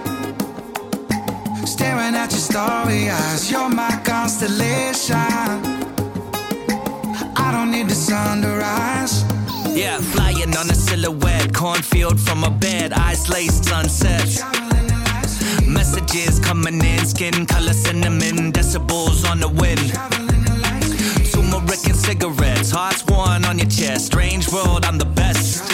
Staring 1.67 2.15
at 2.23 2.31
your 2.31 2.45
starry 2.51 3.09
eyes. 3.09 3.51
You're 3.51 3.71
my 3.71 3.95
constellation. 4.05 5.17
I 7.45 7.49
don't 7.51 7.71
need 7.71 7.89
the 7.89 7.95
sun 7.95 8.43
to 8.43 8.49
rise. 8.49 9.25
Yeah, 9.75 9.99
flying 9.99 10.55
on 10.55 10.69
a 10.69 10.75
silhouette, 10.75 11.55
cornfield 11.55 12.21
from 12.21 12.45
a 12.45 12.51
bed, 12.51 12.93
eyes 12.93 13.31
laced 13.31 13.65
sunsets. 13.65 14.62
Coming 16.65 17.05
skin 17.05 17.45
color 17.45 17.73
cinnamon, 17.73 18.53
decibels 18.53 19.29
on 19.29 19.41
the 19.41 19.49
wind. 19.49 19.93
Turmeric 21.33 21.85
and 21.87 21.97
cigarettes, 21.97 22.71
hearts 22.71 23.05
worn 23.07 23.45
on 23.45 23.59
your 23.59 23.69
chest. 23.69 24.07
Strange 24.07 24.49
world, 24.53 24.85
I'm 24.85 24.97
the 24.97 25.05
best. 25.05 25.65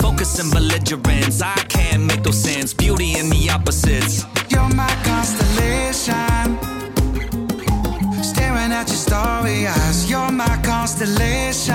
Focus 0.00 0.40
and 0.40 0.50
belligerence, 0.50 1.40
I 1.40 1.54
can't 1.68 2.02
make 2.02 2.24
no 2.24 2.32
sense. 2.32 2.74
Beauty 2.74 3.16
in 3.16 3.30
the 3.30 3.48
opposites. 3.50 4.24
You're 4.48 4.68
my 4.74 4.90
constellation. 5.04 6.58
Staring 8.24 8.72
at 8.72 8.88
your 8.88 8.96
starry 8.96 9.68
eyes. 9.68 10.10
You're 10.10 10.32
my 10.32 10.60
constellation. 10.64 11.74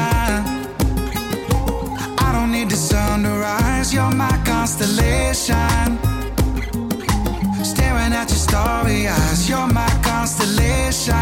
I 2.19 2.29
don't 2.33 2.51
need 2.51 2.69
the 2.69 2.75
sun 2.75 3.23
to 3.23 3.29
rise. 3.29 3.93
You're 3.93 4.11
my 4.13 4.37
constellation. 4.43 6.04
Eyes. 8.57 9.49
You're 9.49 9.67
my 9.67 9.89
constellation. 10.01 11.13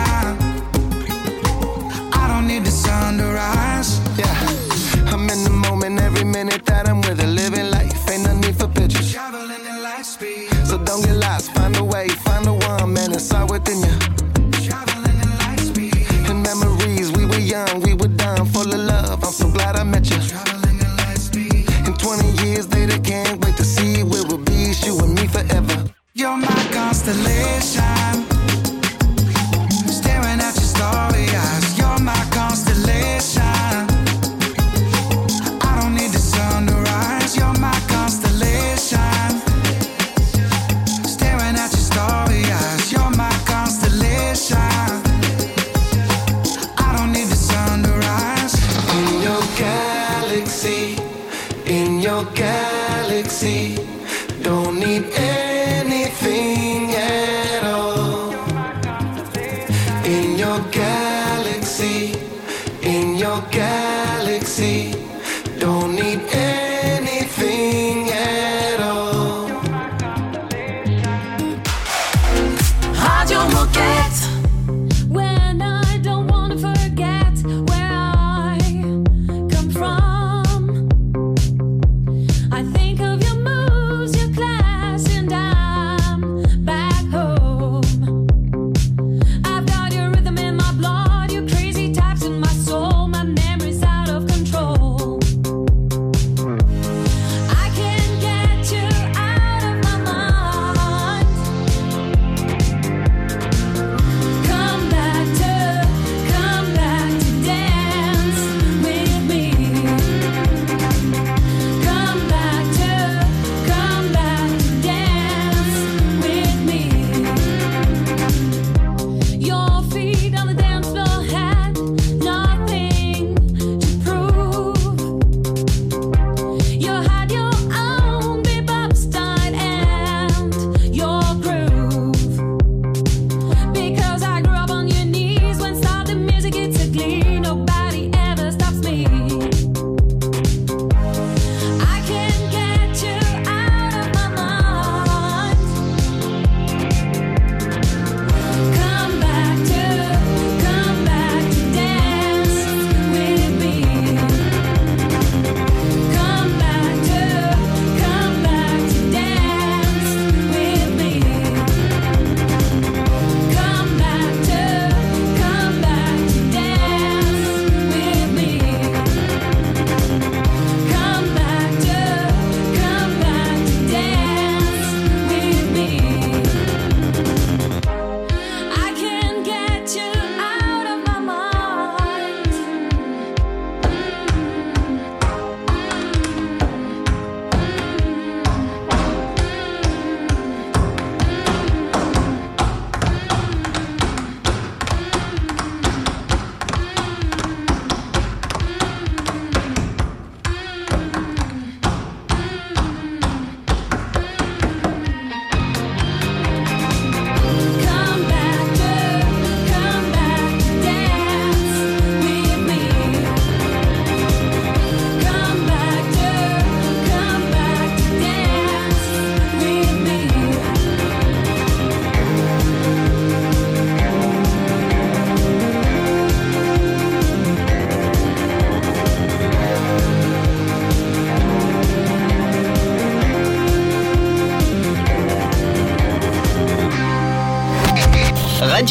I 2.13 2.27
don't 2.27 2.47
need 2.47 2.63
the 2.63 2.71
sun 2.71 3.17
to 3.17 3.25
rise. 3.25 3.99
Yeah, 4.17 5.11
I'm 5.11 5.27
in 5.29 5.43
the 5.43 5.49
moment 5.49 5.99
every 5.99 6.23
minute 6.23 6.63
that 6.65 6.87
I'm 6.87 7.02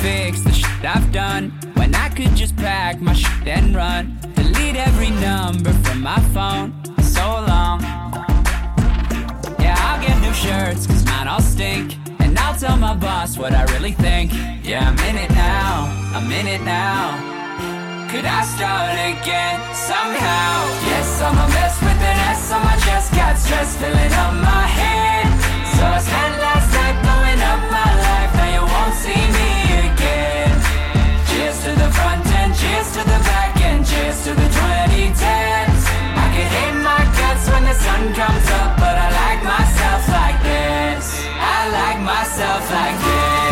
Fix 0.00 0.40
the 0.40 0.52
shit 0.52 0.84
I've 0.84 1.12
done 1.12 1.50
when 1.74 1.94
I 1.94 2.08
could 2.08 2.34
just 2.34 2.56
pack 2.56 3.00
my 3.00 3.12
shit 3.12 3.46
and 3.46 3.74
run? 3.74 4.18
Delete 4.34 4.76
every 4.76 5.10
number 5.10 5.72
from 5.84 6.02
my 6.02 6.20
phone. 6.34 6.72
So 7.02 7.24
long. 7.50 7.80
Yeah, 9.58 9.76
I'll 9.78 10.00
get 10.00 10.20
new 10.20 10.32
shirts, 10.32 10.86
cause 10.86 11.04
mine 11.04 11.28
all 11.28 11.40
stink. 11.40 11.96
And 12.20 12.38
I'll 12.38 12.58
tell 12.58 12.76
my 12.76 12.94
boss 12.94 13.36
what 13.36 13.52
I 13.52 13.64
really 13.74 13.92
think. 13.92 14.32
Yeah, 14.64 14.88
I'm 14.88 14.98
in 15.08 15.16
it 15.16 15.30
now. 15.30 15.90
I'm 16.14 16.30
in 16.32 16.46
it 16.46 16.62
now. 16.62 17.32
Could 18.10 18.24
I 18.24 18.42
start 18.44 18.92
again 18.92 19.58
somehow? 19.74 20.50
Yes, 20.90 21.22
I'm 21.22 21.38
a 21.38 21.48
mess 21.54 21.80
with 21.80 22.00
an 22.10 22.18
S 22.36 22.50
oh, 22.50 22.56
on 22.56 22.64
my 22.64 22.76
chest. 22.84 23.12
Got 23.12 23.38
stress 23.38 23.76
filling 23.76 24.12
up 24.22 24.34
my 24.34 24.66
head. 24.78 25.26
So 25.76 25.82
I 25.86 25.98
spent 25.98 26.34
last 26.46 26.68
night 26.76 26.96
blowing 27.04 27.40
up 27.50 27.60
my 27.70 27.90
life. 28.06 28.30
Now 28.36 28.48
you 28.56 28.64
won't 28.72 28.94
see 28.94 29.24
me 29.38 29.61
to 31.62 31.68
the 31.76 31.90
front 31.92 32.26
end, 32.26 32.52
cheers 32.56 32.90
to 32.90 32.98
the 32.98 33.20
back 33.30 33.56
end, 33.60 33.86
cheers 33.86 34.24
to 34.24 34.30
the 34.34 34.48
2010s. 34.58 35.82
I 36.24 36.26
can 36.34 36.48
hate 36.56 36.78
my 36.82 37.02
guts 37.18 37.48
when 37.50 37.62
the 37.62 37.74
sun 37.74 38.02
comes 38.14 38.48
up, 38.58 38.76
but 38.78 38.96
I 38.98 39.08
like 39.22 39.44
myself 39.44 40.02
like 40.08 40.42
this. 40.42 41.24
I 41.38 41.70
like 41.70 42.00
myself 42.00 42.68
like 42.68 42.98
this. 42.98 43.51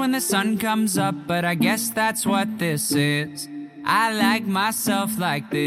When 0.00 0.12
the 0.12 0.20
sun 0.20 0.56
comes 0.56 0.96
up, 0.96 1.14
but 1.26 1.44
I 1.44 1.54
guess 1.54 1.90
that's 1.90 2.24
what 2.24 2.58
this 2.58 2.90
is. 2.92 3.46
I 3.84 4.12
like 4.14 4.46
myself 4.46 5.18
like 5.18 5.50
this. 5.50 5.60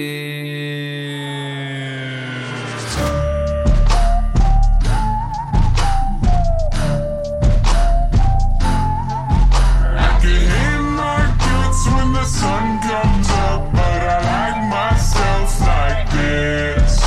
I 9.95 10.19
can 10.19 10.41
hit 10.53 10.81
my 10.81 11.29
guts 11.37 11.85
when 11.93 12.13
the 12.13 12.25
sun 12.25 12.79
comes 12.81 13.29
up, 13.29 13.71
but 13.71 14.01
I 14.01 14.17
like 14.33 14.61
myself 14.73 15.59
like 15.61 16.09
this. 16.11 16.99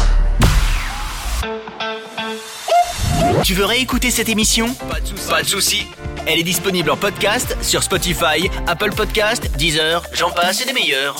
Tu 3.42 3.54
veux 3.54 3.64
réécouter 3.64 4.12
cette 4.12 4.28
émission? 4.28 4.68
Pas 5.28 5.42
de 5.42 5.48
souci. 5.48 5.88
Elle 6.26 6.40
est 6.40 6.44
disponible 6.44 6.90
en 6.90 6.96
podcast 6.96 7.56
sur 7.62 7.84
Spotify, 7.84 8.50
Apple 8.66 8.90
Podcast, 8.90 9.48
Deezer, 9.56 10.02
j'en 10.12 10.30
passe 10.30 10.60
et 10.60 10.66
des 10.66 10.72
meilleurs. 10.72 11.14